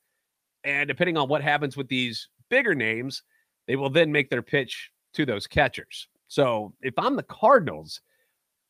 And 0.65 0.89
depending 0.89 1.17
on 1.17 1.29
what 1.29 1.43
happens 1.43 1.77
with 1.77 1.89
these 1.89 2.29
bigger 2.49 2.75
names, 2.75 3.23
they 3.67 3.77
will 3.77 3.91
then 3.91 4.13
make 4.13 4.31
their 4.31 4.43
pitch 4.43 4.91
to 5.15 5.27
those 5.27 5.47
catchers. 5.47 6.09
So 6.29 6.73
if 6.81 6.95
I'm 6.97 7.17
the 7.17 7.23
Cardinals, 7.23 8.01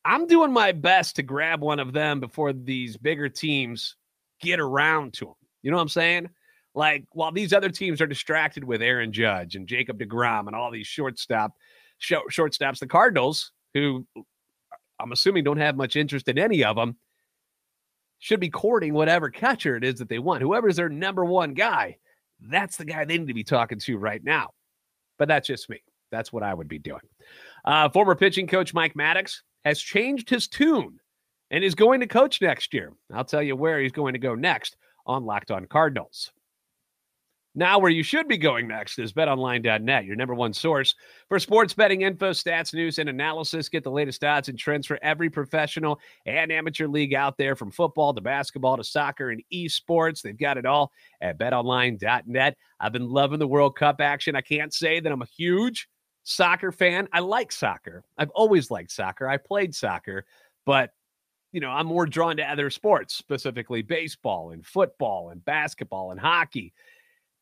I'm 0.05 0.27
doing 0.27 0.51
my 0.51 0.71
best 0.73 1.15
to 1.15 1.23
grab 1.23 1.61
one 1.61 1.79
of 1.79 1.93
them 1.93 2.19
before 2.19 2.51
these 2.51 2.97
bigger 2.97 3.29
teams 3.29 3.95
get 4.41 4.59
around 4.59 5.13
to 5.13 5.25
them. 5.25 5.35
You 5.61 5.71
know 5.71 5.77
what 5.77 5.83
I'm 5.83 5.89
saying? 5.89 6.29
Like 6.75 7.05
while 7.11 7.31
these 7.31 7.53
other 7.53 7.69
teams 7.69 8.01
are 8.01 8.07
distracted 8.07 8.63
with 8.63 8.81
Aaron 8.81 9.13
Judge 9.13 9.55
and 9.55 9.67
Jacob 9.67 9.99
DeGrom 9.99 10.47
and 10.47 10.55
all 10.55 10.71
these 10.71 10.87
shortstop 10.87 11.53
short, 11.99 12.31
shortstops, 12.31 12.79
the 12.79 12.87
Cardinals, 12.87 13.52
who 13.73 14.05
I'm 14.99 15.11
assuming 15.11 15.43
don't 15.43 15.57
have 15.57 15.75
much 15.75 15.95
interest 15.95 16.27
in 16.27 16.37
any 16.37 16.63
of 16.63 16.75
them, 16.75 16.97
should 18.19 18.39
be 18.39 18.49
courting 18.49 18.93
whatever 18.93 19.29
catcher 19.29 19.75
it 19.75 19.83
is 19.83 19.95
that 19.95 20.07
they 20.07 20.19
want. 20.19 20.41
Whoever's 20.41 20.77
their 20.77 20.89
number 20.89 21.25
one 21.25 21.53
guy, 21.53 21.97
that's 22.39 22.77
the 22.77 22.85
guy 22.85 23.03
they 23.03 23.17
need 23.17 23.27
to 23.27 23.33
be 23.33 23.43
talking 23.43 23.79
to 23.79 23.97
right 23.97 24.23
now. 24.23 24.51
But 25.17 25.27
that's 25.27 25.47
just 25.47 25.69
me. 25.69 25.83
That's 26.11 26.31
what 26.31 26.43
I 26.43 26.53
would 26.53 26.67
be 26.67 26.79
doing. 26.79 27.01
Uh, 27.65 27.89
former 27.89 28.15
pitching 28.15 28.47
coach 28.47 28.73
Mike 28.73 28.93
Maddux 28.93 29.41
has 29.65 29.79
changed 29.79 30.29
his 30.29 30.47
tune 30.47 30.99
and 31.51 31.63
is 31.63 31.75
going 31.75 31.99
to 31.99 32.07
coach 32.07 32.41
next 32.41 32.73
year. 32.73 32.93
I'll 33.13 33.25
tell 33.25 33.43
you 33.43 33.55
where 33.55 33.81
he's 33.81 33.91
going 33.91 34.13
to 34.13 34.19
go 34.19 34.35
next 34.35 34.77
on 35.05 35.25
Locked 35.25 35.51
On 35.51 35.65
Cardinals. 35.65 36.31
Now, 37.55 37.77
where 37.77 37.91
you 37.91 38.01
should 38.01 38.27
be 38.27 38.37
going 38.37 38.67
next 38.67 38.97
is 38.97 39.13
betonline.net, 39.13 40.05
your 40.05 40.15
number 40.15 40.33
one 40.33 40.53
source 40.53 40.95
for 41.29 41.37
sports 41.37 41.73
betting 41.73 42.01
info, 42.01 42.31
stats, 42.31 42.73
news, 42.73 42.97
and 42.97 43.09
analysis. 43.09 43.69
Get 43.69 43.83
the 43.83 43.91
latest 43.91 44.23
odds 44.23 44.49
and 44.49 44.57
trends 44.57 44.87
for 44.87 44.97
every 45.03 45.29
professional 45.29 45.99
and 46.25 46.51
amateur 46.51 46.87
league 46.87 47.13
out 47.13 47.37
there, 47.37 47.55
from 47.55 47.69
football 47.69 48.11
to 48.15 48.21
basketball 48.21 48.77
to 48.77 48.83
soccer 48.83 49.29
and 49.29 49.43
esports. 49.53 50.21
They've 50.21 50.37
got 50.37 50.57
it 50.57 50.65
all 50.65 50.91
at 51.21 51.37
betonline.net. 51.37 52.57
I've 52.79 52.93
been 52.93 53.09
loving 53.09 53.39
the 53.39 53.47
World 53.47 53.75
Cup 53.75 54.01
action. 54.01 54.35
I 54.35 54.41
can't 54.41 54.73
say 54.73 54.99
that 54.99 55.11
I'm 55.11 55.21
a 55.21 55.27
huge 55.37 55.87
soccer 56.23 56.71
fan. 56.71 57.07
I 57.13 57.19
like 57.19 57.51
soccer. 57.51 58.03
I've 58.17 58.31
always 58.31 58.71
liked 58.71 58.91
soccer. 58.91 59.27
I 59.27 59.37
played 59.37 59.75
soccer, 59.75 60.25
but 60.65 60.89
you 61.51 61.59
know, 61.59 61.69
I'm 61.69 61.85
more 61.85 62.07
drawn 62.07 62.37
to 62.37 62.51
other 62.51 62.71
sports, 62.71 63.13
specifically 63.13 63.83
baseball 63.83 64.51
and 64.51 64.65
football 64.65 65.29
and 65.29 65.45
basketball 65.45 66.09
and 66.09 66.19
hockey. 66.19 66.73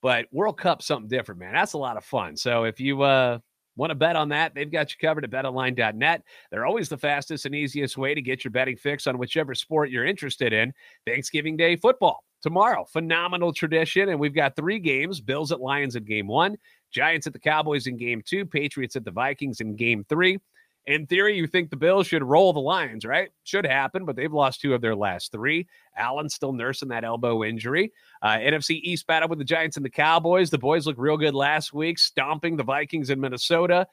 But 0.02 0.26
World 0.32 0.58
Cup, 0.58 0.82
something 0.82 1.08
different, 1.08 1.40
man. 1.40 1.54
That's 1.54 1.74
a 1.74 1.78
lot 1.78 1.98
of 1.98 2.04
fun. 2.04 2.36
So 2.36 2.64
if 2.64 2.80
you 2.80 3.02
uh, 3.04 3.40
want 3.76 3.92
to 3.92 3.96
bet 3.96 4.16
on 4.16 4.30
that, 4.30 4.54
they've 4.56 4.72
got 4.72 4.92
you 4.92 4.98
covered 5.00 5.24
at 5.24 5.30
betonline.net. 5.30 6.24
They're 6.52 6.66
always 6.66 6.90
the 6.90 6.98
fastest 6.98 7.46
and 7.46 7.56
easiest 7.56 7.98
way 7.98 8.14
to 8.14 8.22
get 8.22 8.44
your 8.44 8.52
betting 8.52 8.78
fix 8.78 9.08
on 9.08 9.18
whichever 9.18 9.54
sport 9.56 9.90
you're 9.90 10.06
interested 10.06 10.54
in. 10.54 10.74
Thanksgiving 11.06 11.56
Day 11.56 11.76
football 11.76 12.24
tomorrow. 12.42 12.86
Phenomenal 12.86 13.54
tradition. 13.54 14.10
And 14.10 14.20
we've 14.20 14.36
got 14.36 14.56
three 14.56 14.80
games 14.80 15.22
Bills 15.22 15.52
at 15.52 15.62
Lions 15.62 15.96
in 15.96 16.04
game 16.04 16.28
one, 16.28 16.58
Giants 16.92 17.28
at 17.28 17.34
the 17.34 17.40
Cowboys 17.40 17.88
in 17.88 17.98
game 17.98 18.22
two, 18.26 18.46
Patriots 18.46 18.96
at 18.96 19.06
the 19.06 19.12
Vikings 19.12 19.62
in 19.62 19.76
game 19.76 20.06
three. 20.10 20.40
In 20.88 21.06
theory, 21.06 21.38
you 21.38 21.46
think 21.46 21.70
the 21.70 21.76
Bills 21.76 22.08
should 22.08 22.24
roll 22.24 22.54
the 22.54 22.60
Lions, 22.60 23.06
right? 23.06 23.30
Should 23.44 23.66
happen, 23.66 24.04
but 24.04 24.16
they've 24.16 24.34
lost 24.34 24.62
two 24.62 24.74
of 24.74 24.82
their 24.82 24.96
last 24.96 25.32
three. 25.32 25.68
Allen's 25.96 26.34
still 26.34 26.54
nursing 26.54 26.90
that 26.90 27.04
elbow 27.04 27.44
injury. 27.44 27.94
Uh, 28.22 28.38
NFC 28.38 28.80
East 28.82 29.06
battle 29.06 29.30
with 29.30 29.38
the 29.38 29.46
Giants 29.46 29.78
and 29.78 29.86
the 29.86 29.92
Cowboys. 29.92 30.50
The 30.50 30.58
boys 30.58 30.88
look 30.88 30.98
real 30.98 31.18
good 31.18 31.36
last 31.36 31.72
week, 31.72 32.00
stomping 32.00 32.58
the 32.58 32.64
Vikings 32.64 33.12
in 33.12 33.20
Minnesota. 33.20 33.88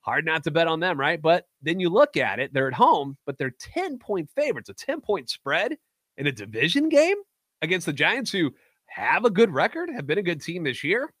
Hard 0.00 0.24
not 0.24 0.42
to 0.44 0.50
bet 0.50 0.66
on 0.66 0.80
them, 0.80 0.98
right? 0.98 1.20
But 1.20 1.46
then 1.62 1.78
you 1.78 1.90
look 1.90 2.16
at 2.16 2.40
it, 2.40 2.52
they're 2.52 2.68
at 2.68 2.74
home, 2.74 3.16
but 3.24 3.38
they're 3.38 3.54
10 3.58 3.98
point 3.98 4.28
favorites, 4.34 4.68
a 4.68 4.74
10 4.74 5.00
point 5.00 5.30
spread 5.30 5.76
in 6.16 6.26
a 6.26 6.32
division 6.32 6.88
game 6.88 7.16
against 7.62 7.86
the 7.86 7.92
Giants, 7.92 8.32
who 8.32 8.52
have 8.86 9.24
a 9.24 9.30
good 9.30 9.52
record, 9.52 9.90
have 9.90 10.06
been 10.06 10.18
a 10.18 10.22
good 10.22 10.40
team 10.40 10.64
this 10.64 10.82
year. 10.82 11.12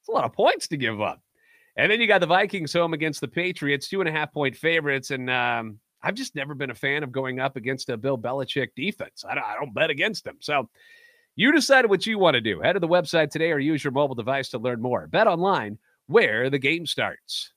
It's 0.00 0.08
a 0.08 0.12
lot 0.12 0.24
of 0.24 0.32
points 0.32 0.68
to 0.68 0.76
give 0.76 1.00
up. 1.00 1.22
And 1.76 1.90
then 1.90 2.00
you 2.00 2.06
got 2.06 2.20
the 2.20 2.26
Vikings 2.26 2.72
home 2.72 2.92
against 2.92 3.20
the 3.20 3.28
Patriots, 3.28 3.88
two 3.88 4.00
and 4.00 4.08
a 4.08 4.12
half 4.12 4.32
point 4.32 4.56
favorites. 4.56 5.10
And 5.10 5.30
um, 5.30 5.78
I've 6.02 6.14
just 6.14 6.34
never 6.34 6.54
been 6.54 6.70
a 6.70 6.74
fan 6.74 7.02
of 7.02 7.12
going 7.12 7.40
up 7.40 7.56
against 7.56 7.88
a 7.88 7.96
Bill 7.96 8.18
Belichick 8.18 8.68
defense. 8.76 9.24
I 9.28 9.34
don't, 9.34 9.44
I 9.44 9.54
don't 9.54 9.74
bet 9.74 9.90
against 9.90 10.24
them. 10.24 10.36
So 10.40 10.68
you 11.34 11.52
decide 11.52 11.86
what 11.86 12.06
you 12.06 12.18
want 12.18 12.34
to 12.34 12.40
do. 12.40 12.60
Head 12.60 12.74
to 12.74 12.80
the 12.80 12.88
website 12.88 13.30
today 13.30 13.52
or 13.52 13.58
use 13.58 13.82
your 13.82 13.92
mobile 13.92 14.14
device 14.14 14.50
to 14.50 14.58
learn 14.58 14.82
more. 14.82 15.06
Bet 15.06 15.26
online 15.26 15.78
where 16.06 16.50
the 16.50 16.58
game 16.58 16.84
starts. 16.84 17.52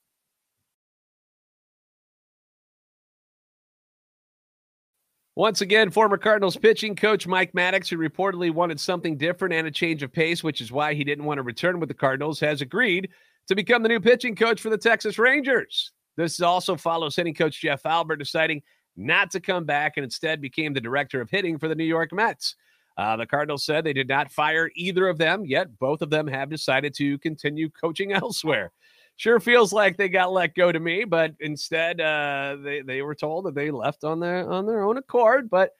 Once 5.34 5.60
again, 5.60 5.90
former 5.90 6.16
Cardinals 6.16 6.56
pitching 6.56 6.96
coach 6.96 7.26
Mike 7.26 7.52
Maddux, 7.52 7.90
who 7.90 7.98
reportedly 7.98 8.50
wanted 8.50 8.80
something 8.80 9.18
different 9.18 9.52
and 9.52 9.66
a 9.66 9.70
change 9.70 10.02
of 10.02 10.10
pace, 10.10 10.42
which 10.42 10.62
is 10.62 10.72
why 10.72 10.94
he 10.94 11.04
didn't 11.04 11.26
want 11.26 11.36
to 11.36 11.42
return 11.42 11.78
with 11.78 11.90
the 11.90 11.94
Cardinals, 11.94 12.40
has 12.40 12.62
agreed 12.62 13.10
to 13.48 13.54
become 13.54 13.82
the 13.82 13.88
new 13.88 14.00
pitching 14.00 14.34
coach 14.34 14.60
for 14.60 14.70
the 14.70 14.78
Texas 14.78 15.18
Rangers. 15.18 15.92
This 16.16 16.40
also 16.40 16.76
follows 16.76 17.16
hitting 17.16 17.34
coach 17.34 17.60
Jeff 17.60 17.84
Albert 17.84 18.16
deciding 18.16 18.62
not 18.96 19.30
to 19.30 19.40
come 19.40 19.64
back 19.64 19.94
and 19.96 20.04
instead 20.04 20.40
became 20.40 20.72
the 20.72 20.80
director 20.80 21.20
of 21.20 21.30
hitting 21.30 21.58
for 21.58 21.68
the 21.68 21.74
New 21.74 21.84
York 21.84 22.12
Mets. 22.12 22.56
Uh, 22.96 23.16
the 23.16 23.26
Cardinals 23.26 23.64
said 23.64 23.84
they 23.84 23.92
did 23.92 24.08
not 24.08 24.32
fire 24.32 24.70
either 24.74 25.06
of 25.08 25.18
them, 25.18 25.44
yet 25.44 25.78
both 25.78 26.00
of 26.00 26.08
them 26.08 26.26
have 26.26 26.48
decided 26.48 26.94
to 26.94 27.18
continue 27.18 27.68
coaching 27.68 28.12
elsewhere. 28.14 28.72
Sure 29.16 29.40
feels 29.40 29.72
like 29.72 29.96
they 29.96 30.08
got 30.08 30.32
let 30.32 30.54
go 30.54 30.72
to 30.72 30.80
me, 30.80 31.04
but 31.04 31.34
instead 31.40 32.00
uh, 32.00 32.56
they 32.62 32.82
they 32.82 33.00
were 33.00 33.14
told 33.14 33.46
that 33.46 33.54
they 33.54 33.70
left 33.70 34.04
on 34.04 34.20
their 34.20 34.50
on 34.50 34.66
their 34.66 34.82
own 34.82 34.98
accord. 34.98 35.48
But 35.48 35.70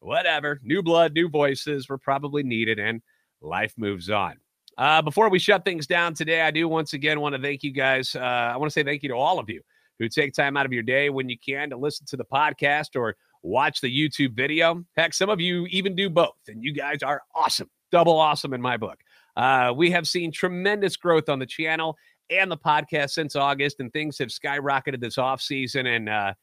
whatever, 0.00 0.58
new 0.62 0.82
blood, 0.82 1.12
new 1.12 1.28
voices 1.28 1.88
were 1.88 1.98
probably 1.98 2.42
needed, 2.42 2.78
and 2.78 3.02
life 3.42 3.74
moves 3.76 4.08
on. 4.08 4.36
Uh, 4.78 5.02
before 5.02 5.28
we 5.28 5.40
shut 5.40 5.64
things 5.64 5.88
down 5.88 6.14
today, 6.14 6.40
I 6.40 6.52
do 6.52 6.68
once 6.68 6.92
again 6.92 7.20
want 7.20 7.34
to 7.34 7.42
thank 7.42 7.64
you 7.64 7.72
guys. 7.72 8.14
Uh, 8.14 8.20
I 8.20 8.56
want 8.56 8.70
to 8.70 8.72
say 8.72 8.84
thank 8.84 9.02
you 9.02 9.08
to 9.08 9.16
all 9.16 9.40
of 9.40 9.50
you 9.50 9.60
who 9.98 10.08
take 10.08 10.32
time 10.32 10.56
out 10.56 10.66
of 10.66 10.72
your 10.72 10.84
day 10.84 11.10
when 11.10 11.28
you 11.28 11.36
can 11.36 11.70
to 11.70 11.76
listen 11.76 12.06
to 12.06 12.16
the 12.16 12.24
podcast 12.24 12.94
or 12.94 13.16
watch 13.42 13.80
the 13.80 13.88
YouTube 13.88 14.36
video. 14.36 14.84
Heck, 14.96 15.14
some 15.14 15.30
of 15.30 15.40
you 15.40 15.66
even 15.66 15.96
do 15.96 16.08
both, 16.08 16.36
and 16.46 16.62
you 16.62 16.72
guys 16.72 17.02
are 17.02 17.22
awesome. 17.34 17.68
Double 17.90 18.20
awesome 18.20 18.54
in 18.54 18.62
my 18.62 18.76
book. 18.76 19.00
Uh, 19.36 19.72
we 19.76 19.90
have 19.90 20.06
seen 20.06 20.30
tremendous 20.30 20.96
growth 20.96 21.28
on 21.28 21.40
the 21.40 21.46
channel 21.46 21.96
and 22.30 22.48
the 22.48 22.56
podcast 22.56 23.10
since 23.10 23.34
August, 23.34 23.80
and 23.80 23.92
things 23.92 24.16
have 24.18 24.28
skyrocketed 24.28 25.00
this 25.00 25.16
offseason. 25.16 25.86
And 25.88 26.08
uh, 26.08 26.34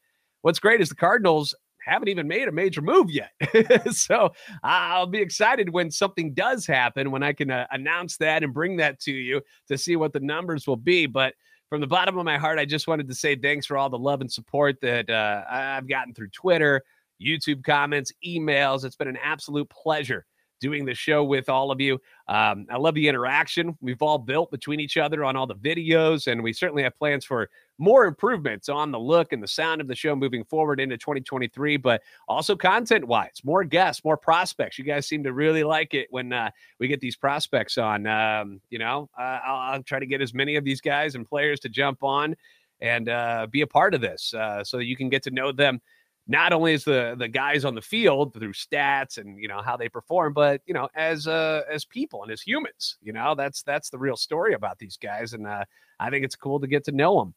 what's 0.42 0.58
great 0.58 0.82
is 0.82 0.90
the 0.90 0.94
Cardinals 0.94 1.54
haven't 1.86 2.08
even 2.08 2.26
made 2.26 2.48
a 2.48 2.52
major 2.52 2.82
move 2.82 3.10
yet. 3.10 3.30
so 3.92 4.32
I'll 4.62 5.06
be 5.06 5.20
excited 5.20 5.70
when 5.70 5.90
something 5.90 6.34
does 6.34 6.66
happen, 6.66 7.10
when 7.10 7.22
I 7.22 7.32
can 7.32 7.50
uh, 7.50 7.66
announce 7.70 8.16
that 8.18 8.42
and 8.42 8.52
bring 8.52 8.76
that 8.78 9.00
to 9.00 9.12
you 9.12 9.40
to 9.68 9.78
see 9.78 9.96
what 9.96 10.12
the 10.12 10.20
numbers 10.20 10.66
will 10.66 10.76
be. 10.76 11.06
But 11.06 11.34
from 11.68 11.80
the 11.80 11.86
bottom 11.86 12.18
of 12.18 12.24
my 12.24 12.38
heart, 12.38 12.58
I 12.58 12.64
just 12.64 12.88
wanted 12.88 13.08
to 13.08 13.14
say 13.14 13.36
thanks 13.36 13.66
for 13.66 13.76
all 13.76 13.88
the 13.88 13.98
love 13.98 14.20
and 14.20 14.30
support 14.30 14.80
that 14.82 15.08
uh, 15.08 15.44
I've 15.48 15.88
gotten 15.88 16.12
through 16.12 16.30
Twitter, 16.30 16.82
YouTube 17.22 17.64
comments, 17.64 18.12
emails. 18.26 18.84
It's 18.84 18.96
been 18.96 19.08
an 19.08 19.18
absolute 19.22 19.68
pleasure 19.70 20.26
doing 20.60 20.84
the 20.84 20.94
show 20.94 21.22
with 21.22 21.48
all 21.48 21.70
of 21.70 21.80
you. 21.80 21.94
Um, 22.28 22.66
I 22.70 22.78
love 22.78 22.94
the 22.94 23.08
interaction 23.08 23.76
we've 23.80 24.02
all 24.02 24.18
built 24.18 24.50
between 24.50 24.80
each 24.80 24.96
other 24.96 25.24
on 25.24 25.36
all 25.36 25.46
the 25.46 25.54
videos, 25.54 26.26
and 26.26 26.42
we 26.42 26.52
certainly 26.52 26.82
have 26.82 26.96
plans 26.96 27.24
for 27.24 27.48
more 27.78 28.06
improvements 28.06 28.68
on 28.68 28.90
the 28.90 28.98
look 28.98 29.32
and 29.32 29.42
the 29.42 29.48
sound 29.48 29.80
of 29.80 29.88
the 29.88 29.94
show 29.94 30.16
moving 30.16 30.44
forward 30.44 30.80
into 30.80 30.96
2023, 30.96 31.76
but 31.76 32.02
also 32.28 32.56
content 32.56 33.06
wise, 33.06 33.40
more 33.44 33.64
guests, 33.64 34.04
more 34.04 34.16
prospects. 34.16 34.78
You 34.78 34.84
guys 34.84 35.06
seem 35.06 35.22
to 35.24 35.32
really 35.32 35.64
like 35.64 35.94
it 35.94 36.06
when 36.10 36.32
uh, 36.32 36.50
we 36.78 36.88
get 36.88 37.00
these 37.00 37.16
prospects 37.16 37.78
on. 37.78 38.06
Um, 38.06 38.60
you 38.70 38.78
know, 38.78 39.08
uh, 39.18 39.40
I'll, 39.44 39.74
I'll, 39.74 39.82
try 39.82 39.98
to 39.98 40.06
get 40.06 40.20
as 40.20 40.34
many 40.34 40.56
of 40.56 40.64
these 40.64 40.80
guys 40.80 41.14
and 41.14 41.26
players 41.26 41.60
to 41.60 41.68
jump 41.68 42.02
on 42.02 42.34
and 42.80 43.08
uh, 43.08 43.46
be 43.50 43.60
a 43.60 43.66
part 43.66 43.94
of 43.94 44.00
this 44.00 44.34
uh, 44.34 44.64
so 44.64 44.78
you 44.78 44.96
can 44.96 45.08
get 45.08 45.22
to 45.22 45.30
know 45.30 45.52
them 45.52 45.80
not 46.28 46.52
only 46.52 46.74
as 46.74 46.84
the 46.84 47.14
the 47.18 47.28
guys 47.28 47.64
on 47.64 47.74
the 47.74 47.82
field 47.82 48.34
through 48.34 48.52
stats 48.52 49.18
and 49.18 49.38
you 49.40 49.48
know 49.48 49.62
how 49.62 49.76
they 49.76 49.88
perform 49.88 50.32
but 50.32 50.60
you 50.66 50.74
know 50.74 50.88
as 50.96 51.26
uh 51.26 51.62
as 51.70 51.84
people 51.84 52.22
and 52.22 52.32
as 52.32 52.40
humans 52.40 52.96
you 53.00 53.12
know 53.12 53.34
that's 53.34 53.62
that's 53.62 53.90
the 53.90 53.98
real 53.98 54.16
story 54.16 54.54
about 54.54 54.78
these 54.78 54.96
guys 54.96 55.32
and 55.32 55.46
uh 55.46 55.64
i 56.00 56.10
think 56.10 56.24
it's 56.24 56.36
cool 56.36 56.58
to 56.58 56.66
get 56.66 56.84
to 56.84 56.92
know 56.92 57.20
them 57.20 57.34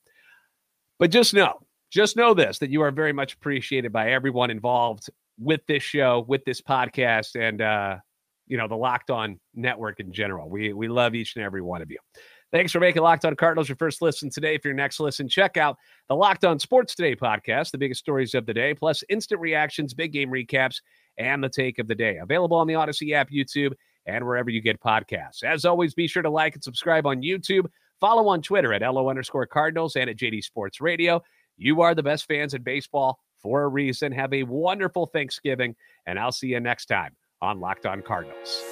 but 1.00 1.10
just 1.10 1.34
know 1.34 1.60
just 1.90 2.16
know 2.16 2.34
this 2.34 2.60
that 2.60 2.70
you 2.70 2.82
are 2.82 2.92
very 2.92 3.14
much 3.14 3.34
appreciated 3.34 3.92
by 3.92 4.12
everyone 4.12 4.52
involved 4.52 5.10
with 5.40 5.62
this 5.68 5.82
show 5.82 6.26
with 6.28 6.44
this 6.46 6.62
podcast 6.62 7.40
and 7.40 7.62
uh 7.62 7.98
you 8.48 8.58
know 8.58 8.68
the 8.68 8.76
locked 8.76 9.10
on 9.10 9.40
network 9.56 10.00
in 10.00 10.12
general 10.12 10.50
we 10.50 10.74
we 10.74 10.88
love 10.88 11.16
each 11.16 11.36
and 11.36 11.44
every 11.44 11.62
one 11.62 11.82
of 11.82 11.90
you 11.90 11.98
Thanks 12.52 12.72
for 12.72 12.80
making 12.80 13.04
Locked 13.04 13.26
On 13.26 13.36
Cardinals 13.36 13.70
your 13.70 13.76
first 13.76 14.02
listen 14.02 14.32
today. 14.32 14.58
For 14.58 14.70
your 14.70 14.76
next 14.76 15.00
listen, 15.00 15.30
check 15.30 15.56
out 15.56 15.78
the 16.08 16.16
Locked 16.16 16.46
On 16.46 16.58
Sports 16.58 16.96
Today 16.96 17.16
podcast, 17.16 17.70
the 17.70 17.78
biggest 17.78 18.00
stories 18.00 18.34
of 18.34 18.48
the 18.48 18.54
day, 18.56 18.74
plus 18.74 19.04
instant 19.08 19.40
reactions, 19.40 19.94
big 19.94 20.14
game 20.14 20.32
recaps, 20.32 20.78
and 21.20 21.44
the 21.44 21.50
take 21.50 21.78
of 21.78 21.88
the 21.88 21.94
day. 21.94 22.18
Available 22.18 22.58
on 22.58 22.66
the 22.66 22.74
Audacy 22.74 23.14
app, 23.14 23.30
YouTube, 23.30 23.74
and 24.08 24.26
wherever 24.26 24.50
you 24.50 24.62
get 24.62 24.82
podcasts. 24.82 25.44
As 25.44 25.64
always, 25.64 25.94
be 25.94 26.08
sure 26.08 26.24
to 26.24 26.30
like 26.30 26.56
and 26.56 26.64
subscribe 26.64 27.06
on 27.06 27.22
YouTube. 27.22 27.68
Follow 28.00 28.28
on 28.30 28.42
Twitter 28.42 28.74
at 28.74 28.82
LO 28.82 29.10
underscore 29.10 29.46
Cardinals 29.46 29.96
and 29.96 30.10
at 30.10 30.18
JD 30.18 30.44
Sports 30.44 30.80
Radio. 30.80 31.22
You 31.58 31.82
are 31.82 31.94
the 31.94 32.04
best 32.04 32.26
fans 32.28 32.54
in 32.54 32.64
baseball 32.64 33.20
for 33.42 33.64
a 33.64 33.68
reason. 33.68 34.12
Have 34.12 34.34
a 34.34 34.44
wonderful 34.44 35.08
Thanksgiving, 35.08 35.76
and 36.06 36.18
I'll 36.18 36.32
see 36.32 36.48
you 36.48 36.60
next 36.60 36.86
time 36.86 37.16
on 37.42 37.60
Locked 37.60 37.86
On 37.86 38.02
Cardinals. 38.02 38.64